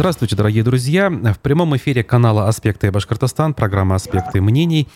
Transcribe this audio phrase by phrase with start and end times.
[0.00, 1.10] Здравствуйте, дорогие друзья.
[1.10, 4.88] В прямом эфире канала «Аспекты Башкортостан», программа «Аспекты мнений».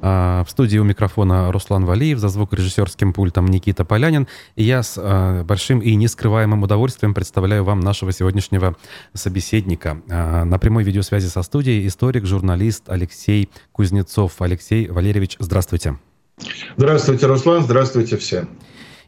[0.00, 4.28] А, в студии у микрофона Руслан Валиев, за звукорежиссерским пультом Никита Полянин.
[4.54, 8.76] И я с а, большим и нескрываемым удовольствием представляю вам нашего сегодняшнего
[9.14, 10.00] собеседника.
[10.08, 14.40] А, на прямой видеосвязи со студией историк, журналист Алексей Кузнецов.
[14.40, 15.98] Алексей Валерьевич, здравствуйте.
[16.76, 18.46] Здравствуйте, Руслан, здравствуйте все.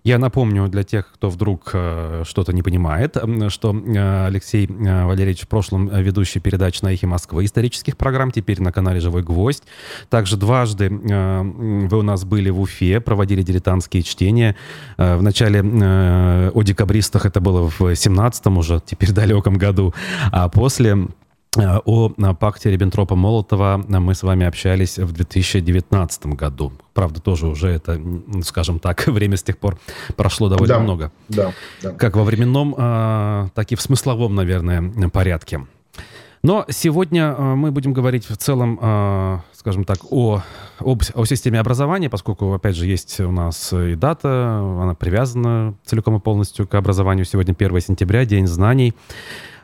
[0.06, 3.16] Я напомню для тех, кто вдруг э, что-то не понимает,
[3.48, 8.60] что э, Алексей э, Валерьевич в прошлом ведущий передач на «Эхе Москвы» исторических программ, теперь
[8.60, 9.62] на канале «Живой гвоздь».
[10.10, 14.56] Также дважды вы у нас были в Уфе, проводили дилетантские чтения.
[14.98, 19.94] В начале о декабристах это было в 17-м уже, теперь далеком году,
[20.30, 21.08] а после
[21.56, 26.72] о пакте Риббентропа-Молотова мы с вами общались в 2019 году.
[26.92, 28.00] Правда, тоже уже это,
[28.42, 29.78] скажем так, время с тех пор
[30.16, 31.12] прошло довольно да, много.
[31.28, 31.90] Да, да.
[31.92, 32.74] Как во временном,
[33.54, 35.66] так и в смысловом, наверное, порядке.
[36.42, 40.42] Но сегодня мы будем говорить в целом, скажем так, о,
[40.78, 46.16] об, о системе образования, поскольку, опять же, есть у нас и дата, она привязана целиком
[46.16, 47.24] и полностью к образованию.
[47.24, 48.92] Сегодня 1 сентября, День знаний.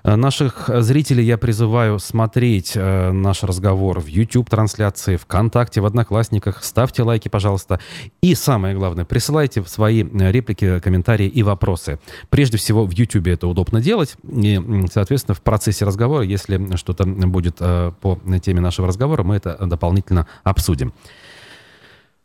[0.03, 6.62] Э, наших зрителей я призываю смотреть э, наш разговор в YouTube-трансляции, ВКонтакте, в Одноклассниках.
[6.65, 7.81] Ставьте лайки, пожалуйста.
[8.23, 11.98] И самое главное, присылайте свои э, реплики, комментарии и вопросы.
[12.28, 14.17] Прежде всего, в YouTube это удобно делать.
[14.31, 14.61] И,
[14.93, 20.93] соответственно, в процессе разговора, если что-то будет по теме нашего разговора, мы это дополнительно обсудим.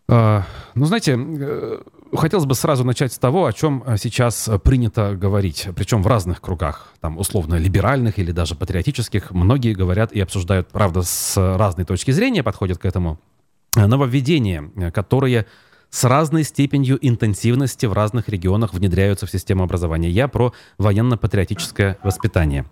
[0.07, 1.17] Ну, знаете,
[2.13, 6.07] хотелось бы сразу начать с того, о чем э, сейчас э, принято говорить, причем в
[6.07, 9.31] разных кругах, там условно либеральных или даже патриотических.
[9.31, 13.19] Многие говорят и обсуждают, правда, с разной точки зрения подходят к этому.
[13.75, 15.45] Нововведения, э, которые
[15.89, 20.09] с разной степенью интенсивности в разных регионах внедряются в систему образования.
[20.09, 22.65] Я про военно-патриотическое воспитание.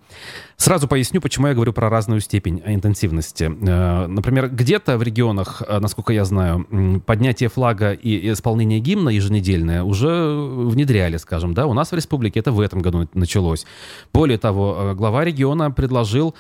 [0.63, 3.51] Сразу поясню, почему я говорю про разную степень интенсивности.
[3.67, 9.83] Э, например, где-то в регионах, э, насколько я знаю, поднятие флага и исполнение гимна еженедельное
[9.83, 11.65] уже внедряли, скажем, да.
[11.65, 13.65] У нас в республике это в этом году началось.
[14.13, 16.33] Более того, э, глава региона предложил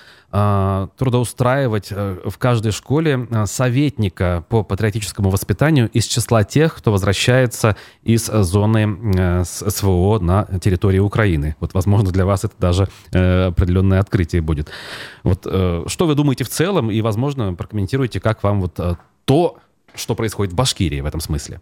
[0.97, 9.43] трудоустраивать в каждой школе советника по патриотическому воспитанию из числа тех, кто возвращается из зоны
[9.45, 11.55] СВО на территории Украины.
[11.59, 14.69] Вот, возможно, для вас это даже определенная открытие будет.
[15.23, 19.57] Вот э, что вы думаете в целом, и, возможно, прокомментируйте, как вам вот э, то,
[19.95, 21.61] что происходит в Башкирии в этом смысле.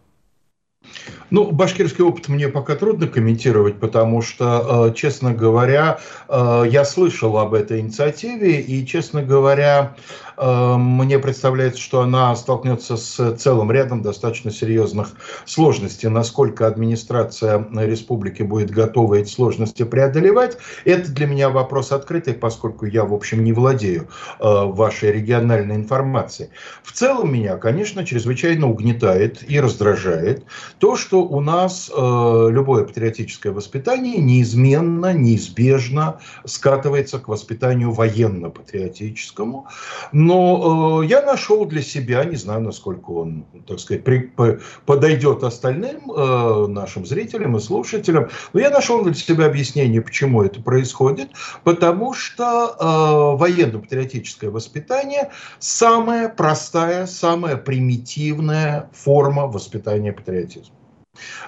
[1.31, 7.37] Ну, башкирский опыт мне пока трудно комментировать, потому что, э, честно говоря, э, я слышал
[7.37, 9.95] об этой инициативе, и, честно говоря,
[10.35, 15.13] э, мне представляется, что она столкнется с целым рядом достаточно серьезных
[15.45, 16.09] сложностей.
[16.09, 23.05] Насколько администрация республики будет готова эти сложности преодолевать, это для меня вопрос открытый, поскольку я,
[23.05, 24.09] в общем, не владею
[24.39, 26.49] вашей региональной информацией.
[26.83, 30.43] В целом меня, конечно, чрезвычайно угнетает и раздражает
[30.79, 39.67] то, что у нас э, любое патриотическое воспитание неизменно, неизбежно скатывается к воспитанию военно-патриотическому.
[40.11, 45.43] Но э, я нашел для себя, не знаю, насколько он, так сказать, при, по, подойдет
[45.43, 51.29] остальным э, нашим зрителям и слушателям, но я нашел для себя объяснение, почему это происходит.
[51.63, 60.75] Потому что э, военно-патриотическое воспитание самая простая, самая примитивная форма воспитания патриотизма.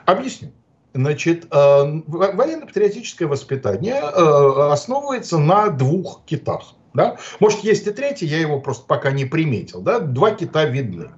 [0.05, 0.51] Объясню.
[0.93, 6.75] Значит, э, военно-патриотическое воспитание э, основывается на двух китах.
[6.93, 7.17] Да?
[7.39, 9.81] Может, есть и третий, я его просто пока не приметил.
[9.81, 9.99] Да?
[9.99, 11.09] Два кита видны.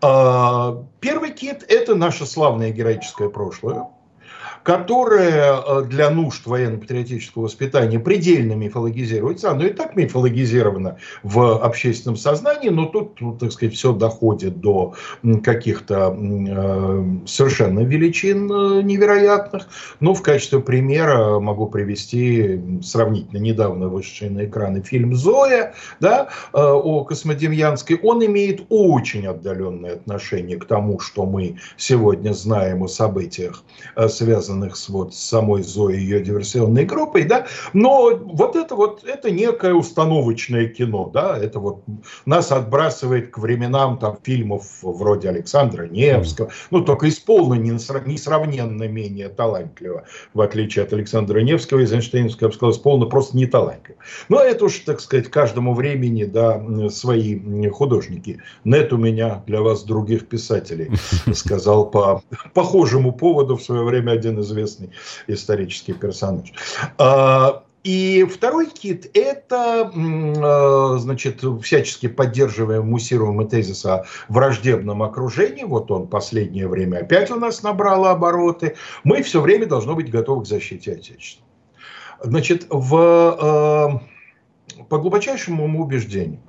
[0.00, 3.88] Э, первый кит– это наше славное героическое прошлое
[4.62, 9.50] которое э, для нужд военно-патриотического воспитания предельно мифологизируется.
[9.50, 14.94] Оно и так мифологизировано в общественном сознании, но тут, ну, так сказать, все доходит до
[15.42, 19.68] каких-то э, совершенно величин э, невероятных.
[20.00, 27.04] Ну, в качестве примера могу привести сравнительно недавно вышедший на экраны фильм «Зоя» да, о
[27.04, 27.98] Космодемьянской.
[28.02, 33.62] Он имеет очень отдаленное отношение к тому, что мы сегодня знаем о событиях,
[34.08, 39.04] связанных связанных с вот самой Зоей и ее диверсионной группой, да, но вот это вот,
[39.04, 41.84] это некое установочное кино, да, это вот
[42.26, 50.04] нас отбрасывает к временам там фильмов вроде Александра Невского, ну, только исполнено несравненно менее талантливо,
[50.34, 53.98] в отличие от Александра Невского, из Эйнштейнского, я бы сказал, исполнено просто не талантливо.
[54.28, 56.60] Но это уж, так сказать, каждому времени, да,
[56.90, 57.38] свои
[57.70, 58.40] художники.
[58.64, 60.90] Нет у меня для вас других писателей,
[61.34, 62.22] сказал по
[62.54, 64.90] похожему поводу в свое время один известный
[65.26, 66.52] исторический персонаж.
[66.98, 75.64] А, И второй кит– это, э, значит, всячески поддерживаем, муссируемый тезис о враждебном окружении.
[75.64, 78.76] Вот он последнее время опять у нас набрал обороты.
[79.02, 81.46] Мы все время должны быть готовы к защите Отечества.
[82.22, 84.00] Значит, в,
[84.78, 86.40] э, по глубочайшему убеждению,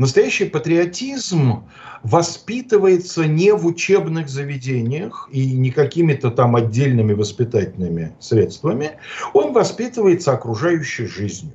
[0.00, 1.68] Настоящий патриотизм
[2.02, 8.92] воспитывается не в учебных заведениях и не какими-то там отдельными воспитательными средствами,
[9.34, 11.52] он воспитывается окружающей жизнью.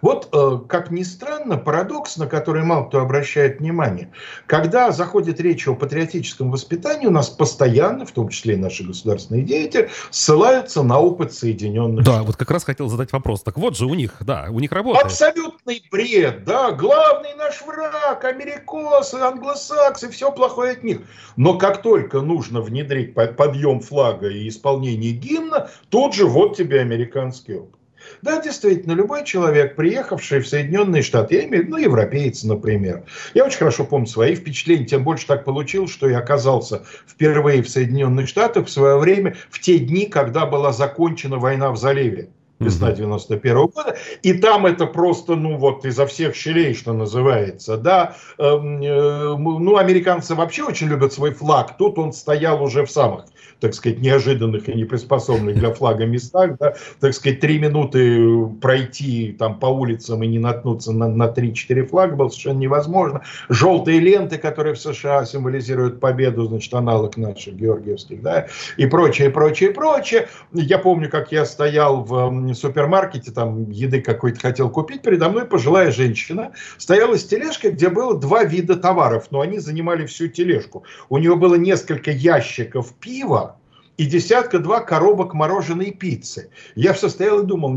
[0.00, 4.10] Вот, э, как ни странно, парадокс, на который мало кто обращает внимание.
[4.46, 9.44] Когда заходит речь о патриотическом воспитании, у нас постоянно, в том числе и наши государственные
[9.44, 13.42] деятели, ссылаются на опыт Соединенных Да, вот как раз хотел задать вопрос.
[13.42, 15.06] Так вот же у них, да, у них работает.
[15.06, 16.72] Абсолютный бред, да.
[16.72, 21.00] Главный наш враг, америкосы, англосаксы, все плохое от них.
[21.36, 27.54] Но как только нужно внедрить подъем флага и исполнение гимна, тут же вот тебе американский
[27.54, 27.77] опыт.
[28.22, 33.04] Да, действительно, любой человек, приехавший в Соединенные Штаты, я имею в виду, ну, европеец, например.
[33.34, 37.68] Я очень хорошо помню свои впечатления, тем больше так получилось, что я оказался впервые в
[37.68, 42.28] Соединенных Штатах в свое время, в те дни, когда была закончена война в заливе
[42.60, 47.76] весна 91 -го года, и там это просто, ну вот, изо всех щелей, что называется,
[47.76, 52.90] да, эм, э, ну, американцы вообще очень любят свой флаг, тут он стоял уже в
[52.90, 53.24] самых
[53.60, 59.58] так сказать, неожиданных и неприспособленных для флага местах, да, так сказать, три минуты пройти там
[59.58, 63.22] по улицам и не наткнуться на, на 3-4 флага было совершенно невозможно.
[63.48, 68.46] Желтые ленты, которые в США символизируют победу, значит, аналог наших георгиевских, да,
[68.76, 70.28] и прочее, прочее, прочее.
[70.52, 75.90] Я помню, как я стоял в супермаркете, там еды какой-то хотел купить, передо мной пожилая
[75.90, 80.84] женщина стояла с тележкой, где было два вида товаров, но они занимали всю тележку.
[81.08, 83.56] У нее было несколько ящиков пива,
[83.98, 86.50] и десятка-два коробок мороженой пиццы.
[86.76, 87.76] Я все стоял и думал,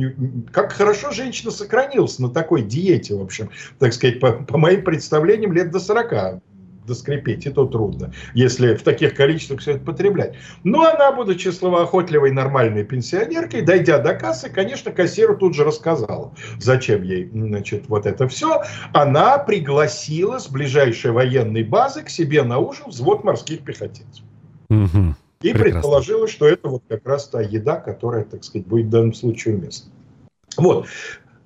[0.54, 5.52] как хорошо женщина сохранилась на такой диете, в общем, так сказать, по, по моим представлениям,
[5.52, 6.42] лет до 40
[6.86, 10.36] доскрепить, и то трудно, если в таких количествах все это потреблять.
[10.64, 17.04] Но она, будучи словоохотливой нормальной пенсионеркой, дойдя до кассы, конечно, кассиру тут же рассказала, зачем
[17.04, 18.62] ей, значит, вот это все.
[18.94, 24.26] Она пригласила с ближайшей военной базы к себе на ужин взвод морских пехотинцев.
[24.70, 25.16] Угу.
[25.42, 25.64] И Прекрасно.
[25.64, 29.56] предположилось, что это вот как раз та еда, которая, так сказать, будет в данном случае
[29.56, 29.92] уместна.
[30.58, 30.88] Вот.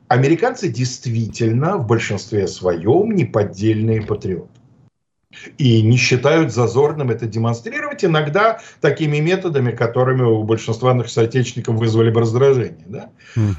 [0.07, 4.49] Американцы действительно в большинстве своем неподдельные патриоты.
[5.57, 12.09] И не считают зазорным это демонстрировать иногда такими методами, которыми у большинства наших соотечественников вызвали
[12.09, 12.85] бы раздражение.
[12.87, 13.09] Да?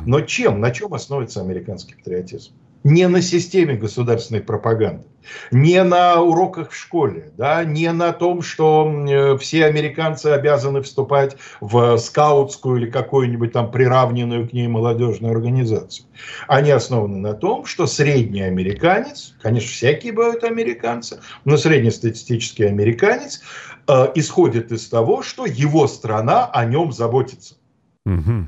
[0.05, 2.52] Но чем, на чем основывается американский патриотизм?
[2.87, 5.09] Не на системе государственной пропаганды,
[5.50, 11.37] не на уроках в школе, да, не на том, что э, все американцы обязаны вступать
[11.61, 16.06] в скаутскую или какую-нибудь там приравненную к ней молодежную организацию.
[16.47, 23.43] Они основаны на том, что средний американец, конечно, всякие бывают американцы, но среднестатистический американец
[23.88, 27.56] э, исходит из того, что его страна о нем заботится.
[28.05, 28.47] Угу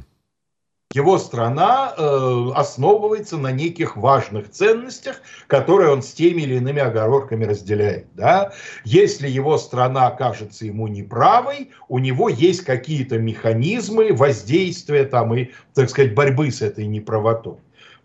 [0.95, 7.45] его страна э, основывается на неких важных ценностях, которые он с теми или иными оговорками
[7.45, 8.07] разделяет.
[8.15, 8.53] Да?
[8.85, 15.91] Если его страна кажется ему неправой, у него есть какие-то механизмы воздействия там, и, так
[15.91, 17.59] сказать, борьбы с этой неправотой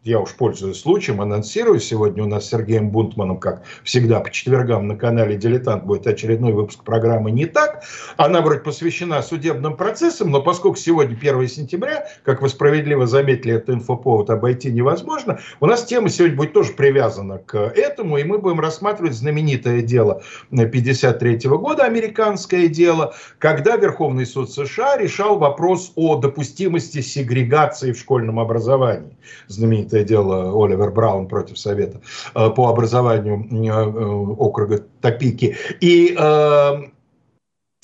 [0.04, 1.80] я уж пользуюсь случаем, анонсирую.
[1.80, 6.52] Сегодня у нас с Сергеем Бунтманом, как всегда, по четвергам на канале «Дилетант» будет очередной
[6.52, 7.84] выпуск программы «Не так».
[8.18, 13.76] Она вроде посвящена судебным процессам, но поскольку сегодня 1 сентября, как вы справедливо заметили, этот
[13.76, 18.60] инфоповод обойти невозможно, у нас тема сегодня будет тоже привязана к этому, и мы будем
[18.60, 27.00] рассматривать знаменитое дело 53 года, американское дело, когда Верховный суд США решал вопрос о допустимости
[27.00, 29.16] сегрегации в школьном образовании.
[29.48, 32.02] Знаменитое знаменитое дело Оливер Браун против Совета
[32.36, 34.06] э, по образованию э, э,
[34.38, 35.56] округа Топики.
[35.82, 36.16] И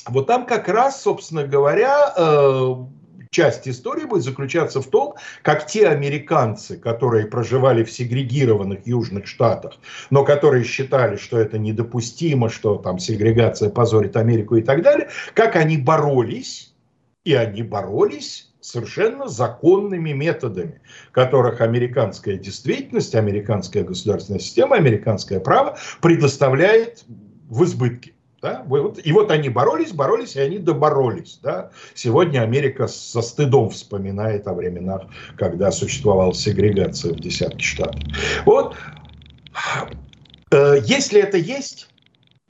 [0.08, 2.14] вот там как раз, собственно говоря,
[3.32, 9.74] часть истории будет заключаться в том, как те американцы, которые проживали в сегрегированных южных штатах,
[10.10, 15.56] но которые считали, что это недопустимо, что там сегрегация позорит Америку и так далее, как
[15.56, 16.74] они боролись,
[17.24, 27.04] и они боролись совершенно законными методами, которых американская действительность, американская государственная система, американское право предоставляет
[27.50, 28.14] в избытке.
[28.42, 28.66] Да?
[29.04, 31.40] И вот они боролись, боролись, и они доборолись.
[31.42, 31.72] Да?
[31.94, 35.04] Сегодня Америка со стыдом вспоминает о временах,
[35.36, 38.02] когда существовала сегрегация в десятки штатов.
[38.46, 38.76] Вот,
[40.52, 41.90] э, если это есть,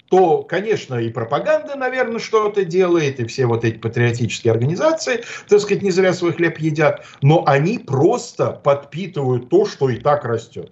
[0.09, 5.83] то, конечно, и пропаганда, наверное, что-то делает, и все вот эти патриотические организации, так сказать,
[5.83, 10.71] не зря свой хлеб едят, но они просто подпитывают то, что и так растет.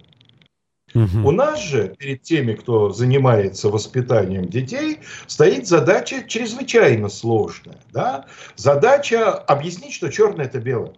[0.94, 1.28] Угу.
[1.28, 7.78] У нас же перед теми, кто занимается воспитанием детей, стоит задача чрезвычайно сложная.
[7.92, 8.26] Да?
[8.56, 10.94] Задача объяснить, что черное это белое.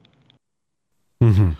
[1.20, 1.56] Угу.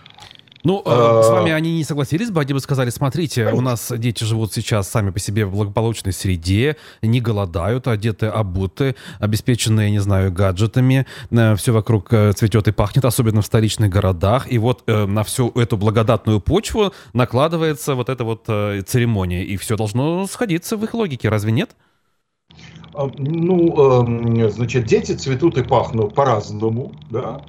[0.62, 4.24] Ну, э, с вами они не согласились бы, они бы сказали, смотрите, у нас дети
[4.24, 10.30] живут сейчас сами по себе в благополучной среде, не голодают, одеты, обуты, обеспеченные, не знаю,
[10.32, 15.24] гаджетами, э, все вокруг э, цветет и пахнет, особенно в столичных городах, и вот на
[15.24, 20.94] всю эту благодатную почву накладывается вот эта вот церемония, и все должно сходиться в их
[20.94, 21.70] логике, разве нет?
[22.92, 27.40] А, ну, эм, значит, дети цветут и пахнут по-разному, да.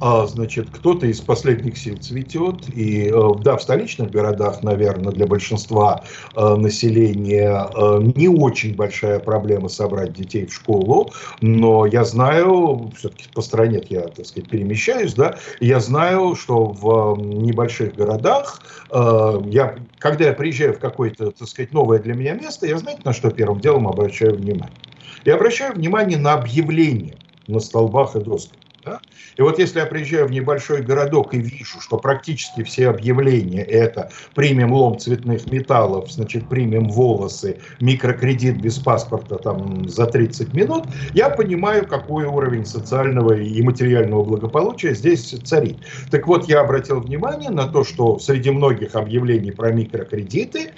[0.00, 5.26] А, значит, кто-то из последних сил цветет, и, э, да, в столичных городах, наверное, для
[5.26, 6.02] большинства
[6.34, 11.12] э, населения э, не очень большая проблема собрать детей в школу,
[11.42, 17.18] но я знаю, все-таки по стране я, так сказать, перемещаюсь, да, я знаю, что в
[17.18, 22.78] небольших городах, я, когда я приезжаю в какое-то, так сказать, новое для меня место, я,
[22.78, 24.76] знаете, на что первым делом обращаю внимание?
[25.24, 28.58] Я обращаю внимание на объявления на столбах и досках.
[28.84, 29.00] Да?
[29.36, 34.10] И вот если я приезжаю в небольшой городок и вижу, что практически все объявления это
[34.34, 41.30] примем лом цветных металлов, значит, примем волосы, микрокредит без паспорта там за 30 минут, я
[41.30, 45.78] понимаю, какой уровень социального и материального благополучия здесь царит.
[46.12, 50.70] Так вот, я обратил внимание на то, что среди многих объявлений про микрокредиты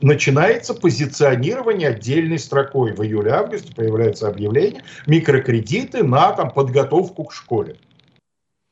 [0.00, 2.92] начинается позиционирование отдельной строкой.
[2.92, 7.76] В июле-августе появляется объявление микрокредиты на там, подготовку к школе.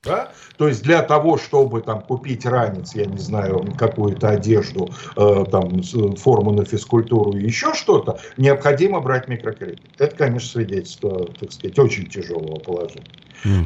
[0.03, 0.33] Да?
[0.57, 5.83] То есть для того, чтобы там купить ранец, я не знаю, какую-то одежду, э, там
[6.17, 9.83] форму на физкультуру и еще что-то, необходимо брать микрокредит.
[9.99, 13.05] Это, конечно, свидетельство, так сказать, очень тяжелого положения.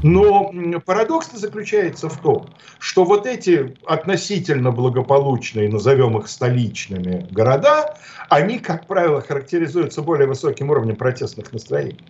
[0.02, 0.52] Но
[0.84, 2.48] парадокс заключается в том,
[2.78, 7.96] что вот эти относительно благополучные, назовем их столичными города,
[8.28, 12.00] они, как правило, характеризуются более высоким уровнем протестных настроений.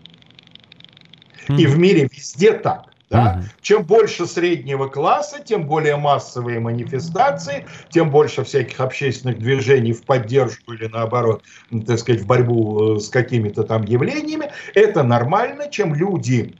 [1.49, 2.94] И в мире везде так.
[3.15, 3.37] Да?
[3.39, 3.45] Угу.
[3.63, 10.73] Чем больше среднего класса, тем более массовые манифестации, тем больше всяких общественных движений в поддержку
[10.73, 11.43] или наоборот,
[11.87, 14.51] так сказать, в борьбу э, с какими-то там явлениями.
[14.75, 16.57] Это нормально, чем люди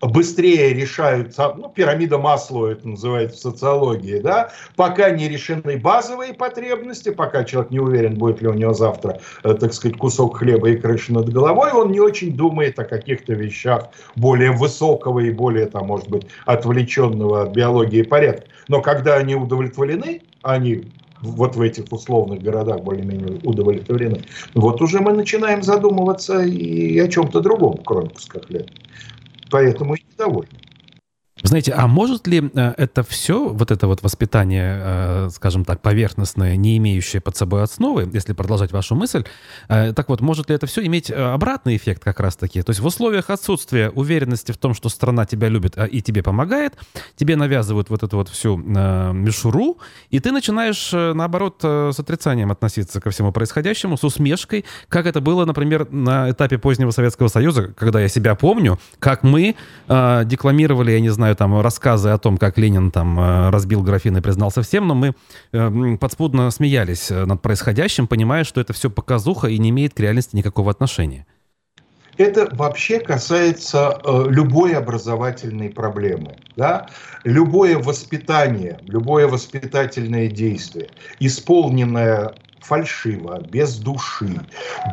[0.00, 7.10] быстрее решаются, ну, пирамида Маслоу это называется в социологии, да, пока не решены базовые потребности,
[7.10, 10.76] пока человек не уверен, будет ли у него завтра, э, так сказать, кусок хлеба и
[10.76, 15.86] крыша над головой, он не очень думает о каких-то вещах более высокого и более, там,
[15.86, 18.46] может быть, отвлеченного от биологии порядка.
[18.68, 24.22] Но когда они удовлетворены, они вот в этих условных городах более-менее удовлетворены,
[24.54, 28.68] вот уже мы начинаем задумываться и о чем-то другом, кроме куска хлеба
[29.50, 30.67] поэтому и недовольны.
[31.42, 36.56] Знаете, а может ли э, это все, вот это вот воспитание, э, скажем так, поверхностное,
[36.56, 39.24] не имеющее под собой основы, если продолжать вашу мысль,
[39.68, 42.62] э, так вот, может ли это все иметь обратный эффект как раз-таки?
[42.62, 46.74] То есть в условиях отсутствия уверенности в том, что страна тебя любит и тебе помогает,
[47.14, 49.78] тебе навязывают вот эту вот всю мишуру,
[50.10, 55.44] и ты начинаешь, наоборот, с отрицанием относиться ко всему происходящему, с усмешкой, как это было,
[55.44, 59.54] например, на этапе позднего Советского Союза, когда я себя помню, как мы
[59.88, 64.16] декламировали, я не знаю, знаю там рассказы о том, как Ленин там э, разбил графин
[64.16, 65.14] и признался всем, но мы
[65.52, 70.00] э, подспудно смеялись э, над происходящим, понимая, что это все показуха и не имеет к
[70.00, 71.26] реальности никакого отношения.
[72.16, 76.36] Это вообще касается любой образовательной проблемы.
[76.56, 76.88] Да?
[77.22, 80.88] Любое воспитание, любое воспитательное действие,
[81.20, 84.40] исполненное фальшиво, без души,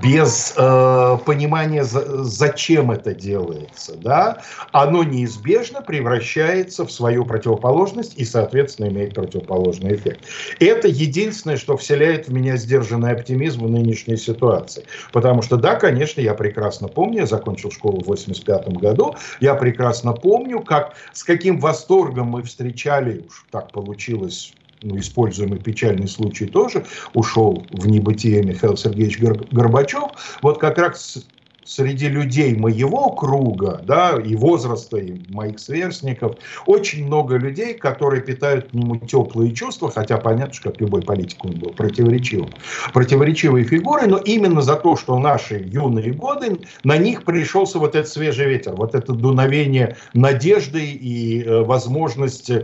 [0.04, 4.42] без э, понимания, за, зачем это делается, да,
[4.72, 10.26] оно неизбежно превращается в свою противоположность и, соответственно, имеет противоположный эффект.
[10.60, 14.86] Это единственное, что вселяет в меня сдержанный оптимизм в нынешней ситуации.
[15.12, 20.14] Потому что, да, конечно, я прекрасно помню, я закончил школу в 85 году, я прекрасно
[20.14, 24.54] помню, как, с каким восторгом мы встречали, уж так получилось
[24.94, 31.26] используемый печальный случай тоже, ушел в небытие Михаил Сергеевич Горбачев, вот как раз
[31.66, 38.70] среди людей моего круга, да, и возраста, и моих сверстников, очень много людей, которые питают
[38.70, 42.52] к нему теплые чувства, хотя понятно, что как любой политик он был противоречивым,
[42.94, 48.10] противоречивой фигурой, но именно за то, что наши юные годы, на них пришелся вот этот
[48.10, 52.64] свежий ветер, вот это дуновение надежды и э, возможность э,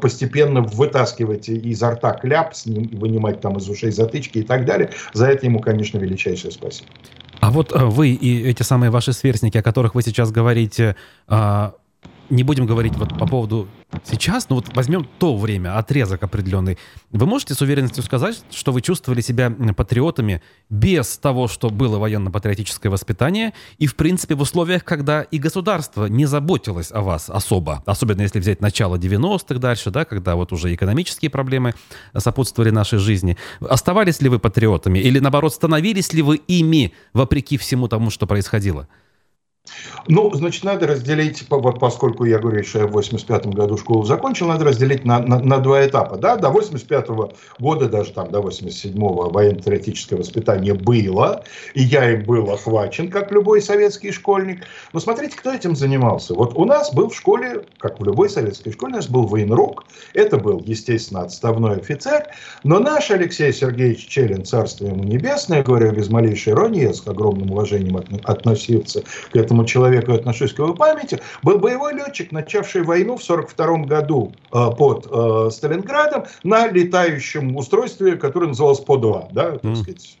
[0.00, 4.90] постепенно вытаскивать изо рта кляп, вынимать там из ушей затычки и так далее.
[5.14, 6.88] За это ему, конечно, величайшее спасибо.
[7.42, 10.96] А вот вы и эти самые ваши сверстники, о которых вы сейчас говорите,
[11.28, 11.74] а,
[12.32, 13.68] не будем говорить вот по поводу
[14.04, 16.78] сейчас, но вот возьмем то время, отрезок определенный.
[17.10, 22.90] Вы можете с уверенностью сказать, что вы чувствовали себя патриотами без того, что было военно-патриотическое
[22.90, 28.22] воспитание, и, в принципе, в условиях, когда и государство не заботилось о вас особо, особенно
[28.22, 31.74] если взять начало 90-х дальше, да, когда вот уже экономические проблемы
[32.16, 33.36] сопутствовали нашей жизни.
[33.60, 38.88] Оставались ли вы патриотами или, наоборот, становились ли вы ими, вопреки всему тому, что происходило?
[40.08, 44.64] Ну, значит, надо разделить, поскольку я говорю, что я в 85 году школу закончил, надо
[44.64, 46.16] разделить на, на, на два этапа.
[46.16, 46.36] Да?
[46.36, 52.50] До 85 -го года, даже там до 87-го военно-патриотическое воспитание было, и я им был
[52.50, 54.64] охвачен, как любой советский школьник.
[54.92, 56.34] Но смотрите, кто этим занимался.
[56.34, 59.84] Вот у нас был в школе, как в любой советской школе, у нас был военрук,
[60.14, 62.26] это был, естественно, отставной офицер,
[62.64, 67.52] но наш Алексей Сергеевич Челин, царство ему небесное, говорю без малейшей иронии, я с огромным
[67.52, 73.16] уважением относился к этому этому человеку отношусь к его памяти, был боевой летчик, начавший войну
[73.16, 79.28] в 1942 году э, под э, Сталинградом на летающем устройстве, которое называлось ПО-2.
[79.32, 80.18] Да, так сказать,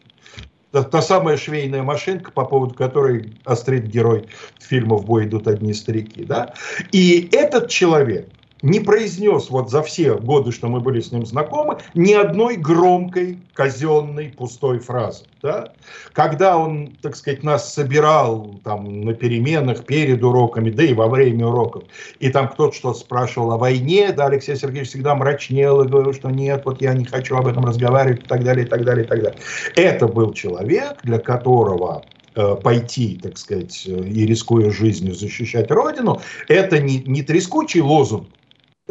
[0.70, 4.26] та, та самая швейная машинка, по поводу которой острит герой
[4.60, 6.24] фильма «В бой идут одни старики».
[6.24, 6.52] Да?
[6.92, 8.28] И этот человек,
[8.62, 13.38] не произнес вот за все годы, что мы были с ним знакомы, ни одной громкой,
[13.54, 15.24] казенной, пустой фразы.
[15.42, 15.72] Да?
[16.12, 21.48] Когда он, так сказать, нас собирал там, на переменах перед уроками, да и во время
[21.48, 21.84] уроков,
[22.20, 26.30] и там кто-то что-то спрашивал о войне, да, Алексей Сергеевич всегда мрачнел и говорил, что
[26.30, 29.08] нет, вот я не хочу об этом разговаривать и так далее, и так далее, и
[29.08, 29.40] так далее.
[29.74, 32.04] Это был человек, для которого
[32.36, 38.28] э, пойти, так сказать, э, и рискуя жизнью защищать Родину, это не, не трескучий лозунг,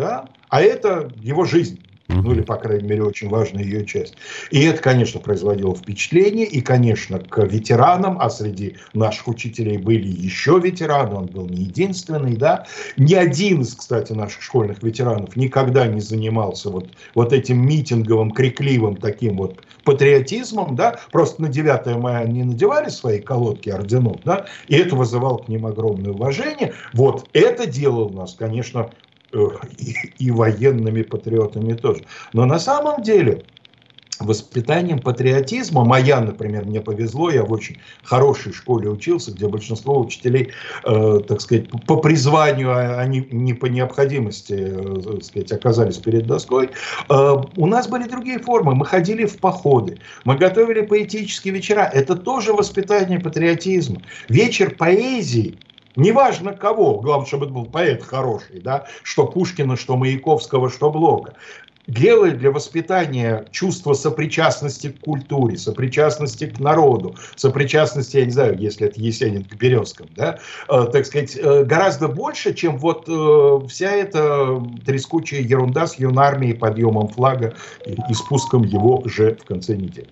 [0.02, 0.28] да?
[0.50, 1.80] а это его жизнь.
[2.10, 4.16] Ну или, по крайней мере, очень важная ее часть.
[4.50, 6.46] И это, конечно, производило впечатление.
[6.46, 12.36] И, конечно, к ветеранам, а среди наших учителей были еще ветераны, он был не единственный,
[12.36, 12.66] да.
[12.98, 18.98] Ни один из, кстати, наших школьных ветеранов никогда не занимался вот, вот этим митинговым, крикливым
[18.98, 21.00] таким вот патриотизмом, да.
[21.14, 25.66] Просто на 9 мая они надевали свои колодки орденов, да, и это вызывало к ним
[25.66, 26.74] огромное уважение.
[26.92, 28.92] Вот это делало нас, конечно,
[29.78, 32.04] и, и военными патриотами тоже.
[32.34, 33.44] Но на самом деле
[34.24, 35.84] воспитанием патриотизма.
[35.84, 40.52] Моя, например, мне повезло, я в очень хорошей школе учился, где большинство учителей,
[40.84, 46.28] э, так сказать, по призванию, а они не по необходимости, э, так сказать, оказались перед
[46.28, 46.70] доской.
[47.10, 48.76] Э, у нас были другие формы.
[48.76, 51.90] Мы ходили в походы, мы готовили поэтические вечера.
[51.92, 54.02] Это тоже воспитание патриотизма.
[54.30, 55.58] Вечер поэзии–
[55.96, 61.36] Неважно кого, главное, чтобы это был поэт хороший, да, что Пушкина, что Маяковского, что Блока
[61.88, 68.88] делает для воспитания чувства сопричастности к культуре, сопричастности к народу, сопричастности, я не знаю, если
[68.88, 73.92] это Есенин к Березкам, да, э, так сказать, э, гораздо больше, чем вот э, вся
[73.92, 80.10] эта трескучая ерунда с юнармией, подъемом флага и, и спуском его же в конце недели.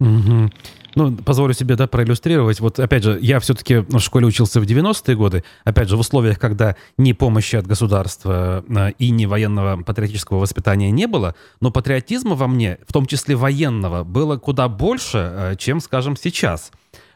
[0.00, 0.50] Угу.
[0.96, 2.58] Ну, позволю себе, да, проиллюстрировать.
[2.58, 6.38] Вот, опять же, я все-таки в школе учился в 90-е годы, опять же, в условиях,
[6.38, 12.34] когда ни помощи от государства э, и ни военного патриотического воспитания не было, но патриотизма
[12.34, 16.72] во мне, в том числе военного, было куда больше, э, чем, скажем, сейчас.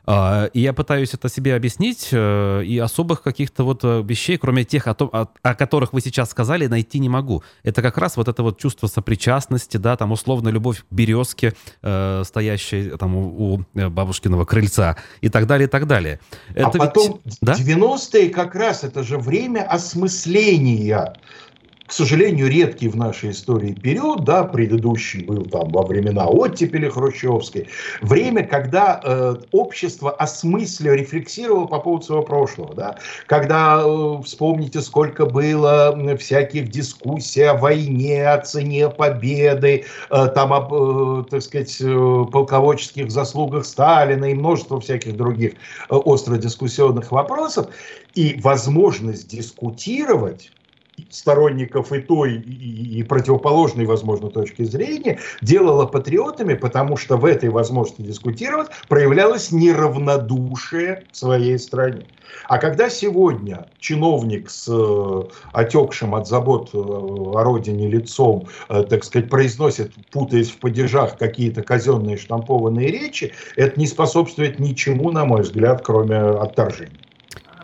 [0.06, 4.64] А, и я пытаюсь это себе объяснить, э, и особых каких-то вот э, вещей, кроме
[4.64, 7.42] тех, о, том, о, о которых вы сейчас сказали, найти не могу.
[7.62, 12.22] Это как раз вот это вот чувство сопричастности, да, там условно любовь к березке, э,
[12.24, 16.20] стоящей там у, у бабушкиного крыльца, и так далее, и так далее.
[16.48, 17.54] А это а потом да?
[17.54, 21.14] 90-е как раз это же время осмысления
[21.90, 27.66] к сожалению, редкий в нашей истории период, да, предыдущий был там во времена оттепели хрущевской,
[28.00, 35.26] время, когда э, общество осмысленно рефлексировало по поводу своего прошлого, да, когда, э, вспомните, сколько
[35.26, 42.24] было всяких дискуссий о войне, о цене победы, э, там, об, э, так сказать, э,
[42.31, 47.66] полководческих заслугах Сталина и множество всяких других э, остро дискуссионных вопросов,
[48.14, 50.53] и возможность дискутировать
[51.10, 57.48] сторонников и той, и, и противоположной, возможно, точки зрения, делала патриотами, потому что в этой
[57.48, 62.06] возможности дискутировать проявлялось неравнодушие в своей стране.
[62.48, 69.04] А когда сегодня чиновник с э, отекшим от забот э, о родине лицом, э, так
[69.04, 75.42] сказать, произносит, путаясь в падежах, какие-то казенные штампованные речи, это не способствует ничему, на мой
[75.42, 77.10] взгляд, кроме отторжения.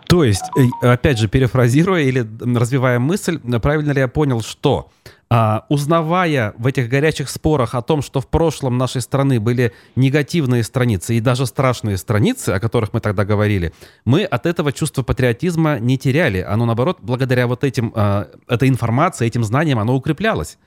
[0.07, 2.25] То есть, э, опять же, перефразируя или
[2.57, 4.89] развивая мысль, правильно ли я понял, что
[5.29, 10.63] А, узнавая в этих горячих спорах о том, что в прошлом нашей страны были негативные
[10.63, 13.73] страницы и даже страшные страницы, о которых мы тогда говорили,
[14.05, 16.39] мы от этого чувства патриотизма не теряли.
[16.39, 20.57] Оно, наоборот, благодаря вот этим, а, этой информации, этим знаниям, оно укреплялось.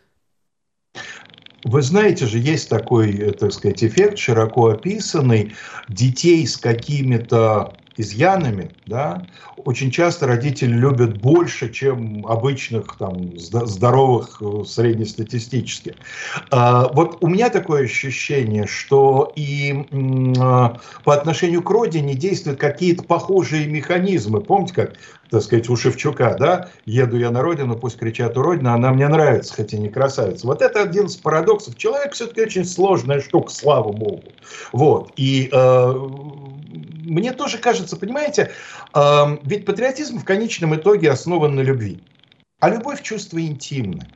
[1.65, 5.55] Вы знаете же, есть такой, э, так сказать, эффект широко описанный
[5.89, 9.27] детей с какими-то изъянами, да,
[9.57, 15.95] очень часто родители любят больше, чем обычных там здоровых э, среднестатистических.
[16.51, 19.87] А, вот у меня такое ощущение, что и
[20.39, 24.41] а, по отношению к родине действуют какие-то похожие механизмы.
[24.41, 24.97] Помните, как
[25.31, 29.07] так сказать, у Шевчука, да, еду я на родину, пусть кричат у родины, она мне
[29.07, 30.47] нравится, хотя не красавица.
[30.47, 31.77] Вот это один из парадоксов.
[31.77, 34.25] Человек все-таки очень сложная штука, слава богу.
[34.73, 35.13] Вот.
[35.17, 35.95] И э,
[37.11, 38.53] мне тоже кажется, понимаете,
[38.95, 39.01] э,
[39.43, 42.01] ведь патриотизм в конечном итоге основан на любви.
[42.61, 44.07] А любовь– чувство интимное.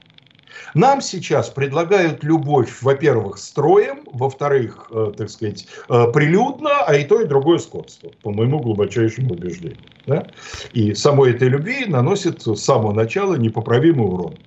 [0.74, 7.20] Нам сейчас предлагают любовь, во-первых, строем, во-вторых, э, так сказать, э, прилюдно, а и то,
[7.20, 9.78] и другое скотство, по моему глубочайшему убеждению.
[10.07, 10.26] Да?
[10.72, 14.38] И самой этой любви наносит с самого начала непоправимый урон.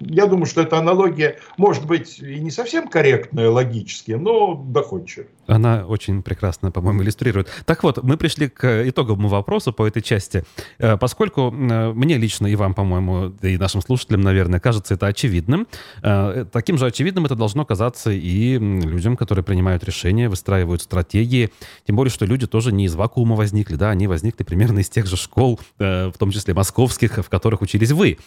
[0.00, 5.28] Я думаю, что эта аналогия может быть и не совсем корректная логически, но доходчивая.
[5.50, 7.48] Она очень прекрасно, по-моему, иллюстрирует.
[7.66, 10.44] Так вот, мы пришли к итоговому вопросу по этой части.
[10.78, 15.66] Э, поскольку э, мне лично и вам, по-моему, и нашим слушателям, наверное, кажется это очевидным,
[16.02, 21.50] э, таким же очевидным это должно казаться и людям, которые принимают решения, выстраивают стратегии.
[21.86, 25.06] Тем более, что люди тоже не из вакуума возникли, да, они возникли примерно из тех
[25.06, 28.18] же школ, в том числе московских, в которых учились вы.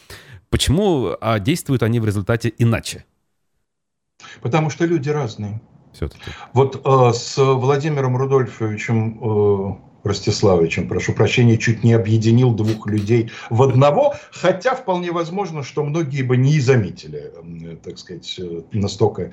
[0.54, 3.06] Почему а действуют они в результате иначе?
[4.40, 5.60] Потому что люди разные.
[5.94, 6.30] Все-таки.
[6.54, 13.62] Вот э, с Владимиром Рудольфовичем э, Ростиславовичем, прошу прощения, чуть не объединил двух людей в
[13.64, 17.32] одного, хотя вполне возможно, что многие бы не заметили,
[17.84, 18.40] так сказать,
[18.72, 19.32] настолько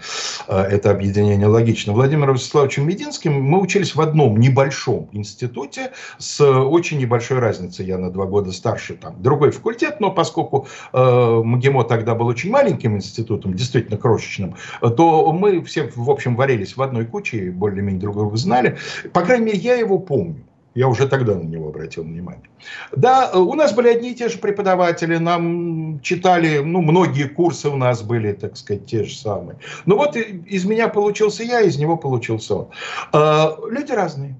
[0.48, 1.92] э, это объединение логично.
[1.92, 7.86] Владимиром Ростиславовичем Мединским мы учились в одном небольшом институте с очень небольшой разницей.
[7.86, 12.50] Я на два года старше, там другой факультет, но поскольку э, МГИМО тогда был очень
[12.50, 18.16] маленьким институтом, действительно крошечным, то мы все, в общем, варились в одной куче, более-менее друг
[18.16, 18.78] друга знали.
[19.12, 20.44] По крайней мере, я его помню.
[20.74, 22.48] Я уже тогда на него обратил внимание.
[22.94, 27.76] Да, у нас были одни и те же преподаватели, нам читали, ну, многие курсы у
[27.76, 29.58] нас были, так сказать, те же самые.
[29.86, 32.68] Ну вот из меня получился я, из него получился он.
[33.12, 34.36] А, люди разные.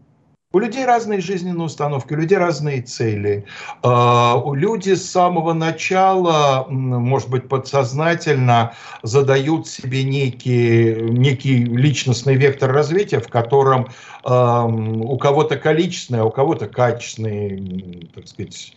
[0.53, 3.45] У людей разные жизненные установки, у людей разные цели.
[3.85, 12.73] А, у Люди с самого начала, может быть, подсознательно задают себе некий, некий личностный вектор
[12.73, 13.91] развития, в котором
[14.23, 18.77] у кого-то количественные, а у кого-то качественные, так сказать,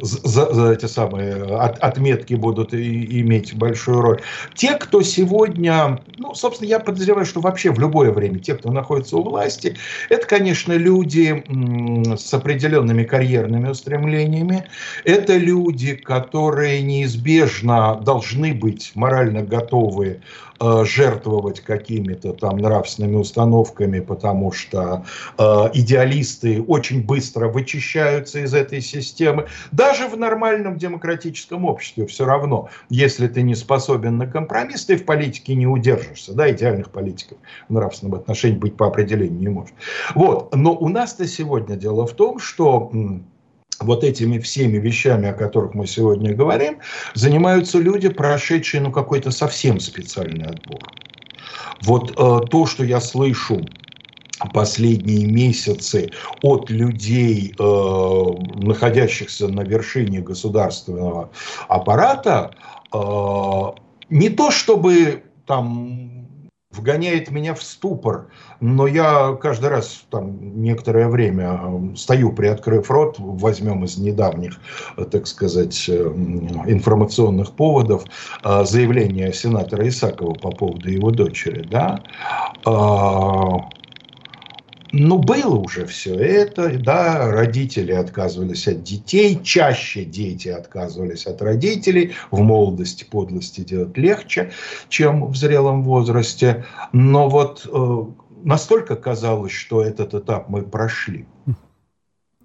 [0.00, 4.20] за, за эти самые от, отметки будут и, иметь большую роль.
[4.54, 9.16] Те, кто сегодня, ну, собственно, я подозреваю, что вообще в любое время, те, кто находится
[9.16, 9.76] у власти,
[10.08, 11.44] это, конечно, люди
[12.16, 14.66] с определенными карьерными устремлениями,
[15.04, 20.20] это люди, которые неизбежно должны быть морально готовы Э,
[20.60, 25.04] жертвовать какими-то там нравственными установками, потому что
[25.38, 25.42] э,
[25.74, 29.46] идеалисты очень быстро вычищаются из этой системы.
[29.72, 35.04] Даже в нормальном демократическом обществе все равно, если ты не способен на компромисс, ты в
[35.04, 36.34] политике не удержишься.
[36.34, 37.38] Да, идеальных политиков
[37.68, 39.74] в нравственном отношении быть по определению не может.
[40.14, 40.54] Вот.
[40.54, 42.90] Но у нас-то сегодня дело в том, что
[43.80, 46.78] вот этими всеми вещами, о которых мы сегодня говорим,
[47.14, 50.80] занимаются люди, прошедшие ну, какой-то совсем специальный отбор.
[51.82, 53.66] Вот э, то, что я слышу
[54.52, 56.10] последние месяцы
[56.42, 58.24] от людей, э,
[58.56, 61.30] находящихся на вершине государственного
[61.68, 62.52] аппарата,
[62.92, 62.98] э,
[64.10, 66.26] не то чтобы там
[66.76, 68.28] вгоняет меня в ступор.
[68.60, 74.58] Но я каждый раз, там, некоторое время э, стою, приоткрыв рот, возьмем из недавних,
[74.96, 75.92] э, так сказать, э,
[76.66, 78.04] информационных поводов,
[78.42, 82.00] заявление сенатора Исакова по поводу его дочери, да,
[84.98, 92.14] ну, было уже все это, да, родители отказывались от детей, чаще дети отказывались от родителей,
[92.30, 94.52] в молодости подлости делать легче,
[94.88, 98.04] чем в зрелом возрасте, но вот э,
[98.42, 101.26] настолько казалось, что этот этап мы прошли.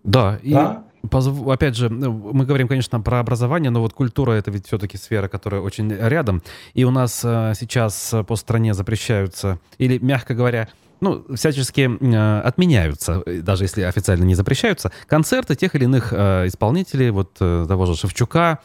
[0.04, 0.84] Да, да?
[1.04, 4.98] и опять же, ну, мы говорим, конечно, про образование, но вот культура это ведь все-таки
[4.98, 6.42] сфера, которая очень рядом.
[6.74, 10.68] И у нас э, сейчас по стране запрещаются, или, мягко говоря,
[11.02, 17.10] ну, всячески э, отменяются, даже если официально не запрещаются, концерты тех или иных э, исполнителей,
[17.10, 18.60] вот э, того же Шевчука.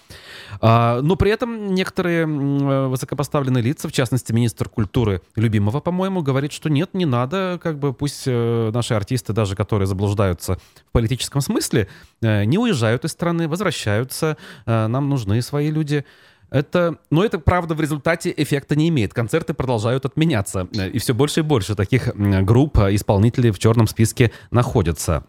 [0.60, 6.52] Э, но при этом некоторые э, высокопоставленные лица, в частности, министр культуры Любимого, по-моему, говорит,
[6.52, 11.40] что нет, не надо, как бы пусть э, наши артисты, даже которые заблуждаются в политическом
[11.40, 11.88] смысле,
[12.20, 16.04] э, не уезжают из страны, возвращаются, э, нам нужны свои люди.
[16.50, 19.12] Это, но это, правда, в результате эффекта не имеет.
[19.12, 20.68] Концерты продолжают отменяться.
[20.92, 25.24] И все больше и больше таких групп, э, исполнителей в черном списке находятся.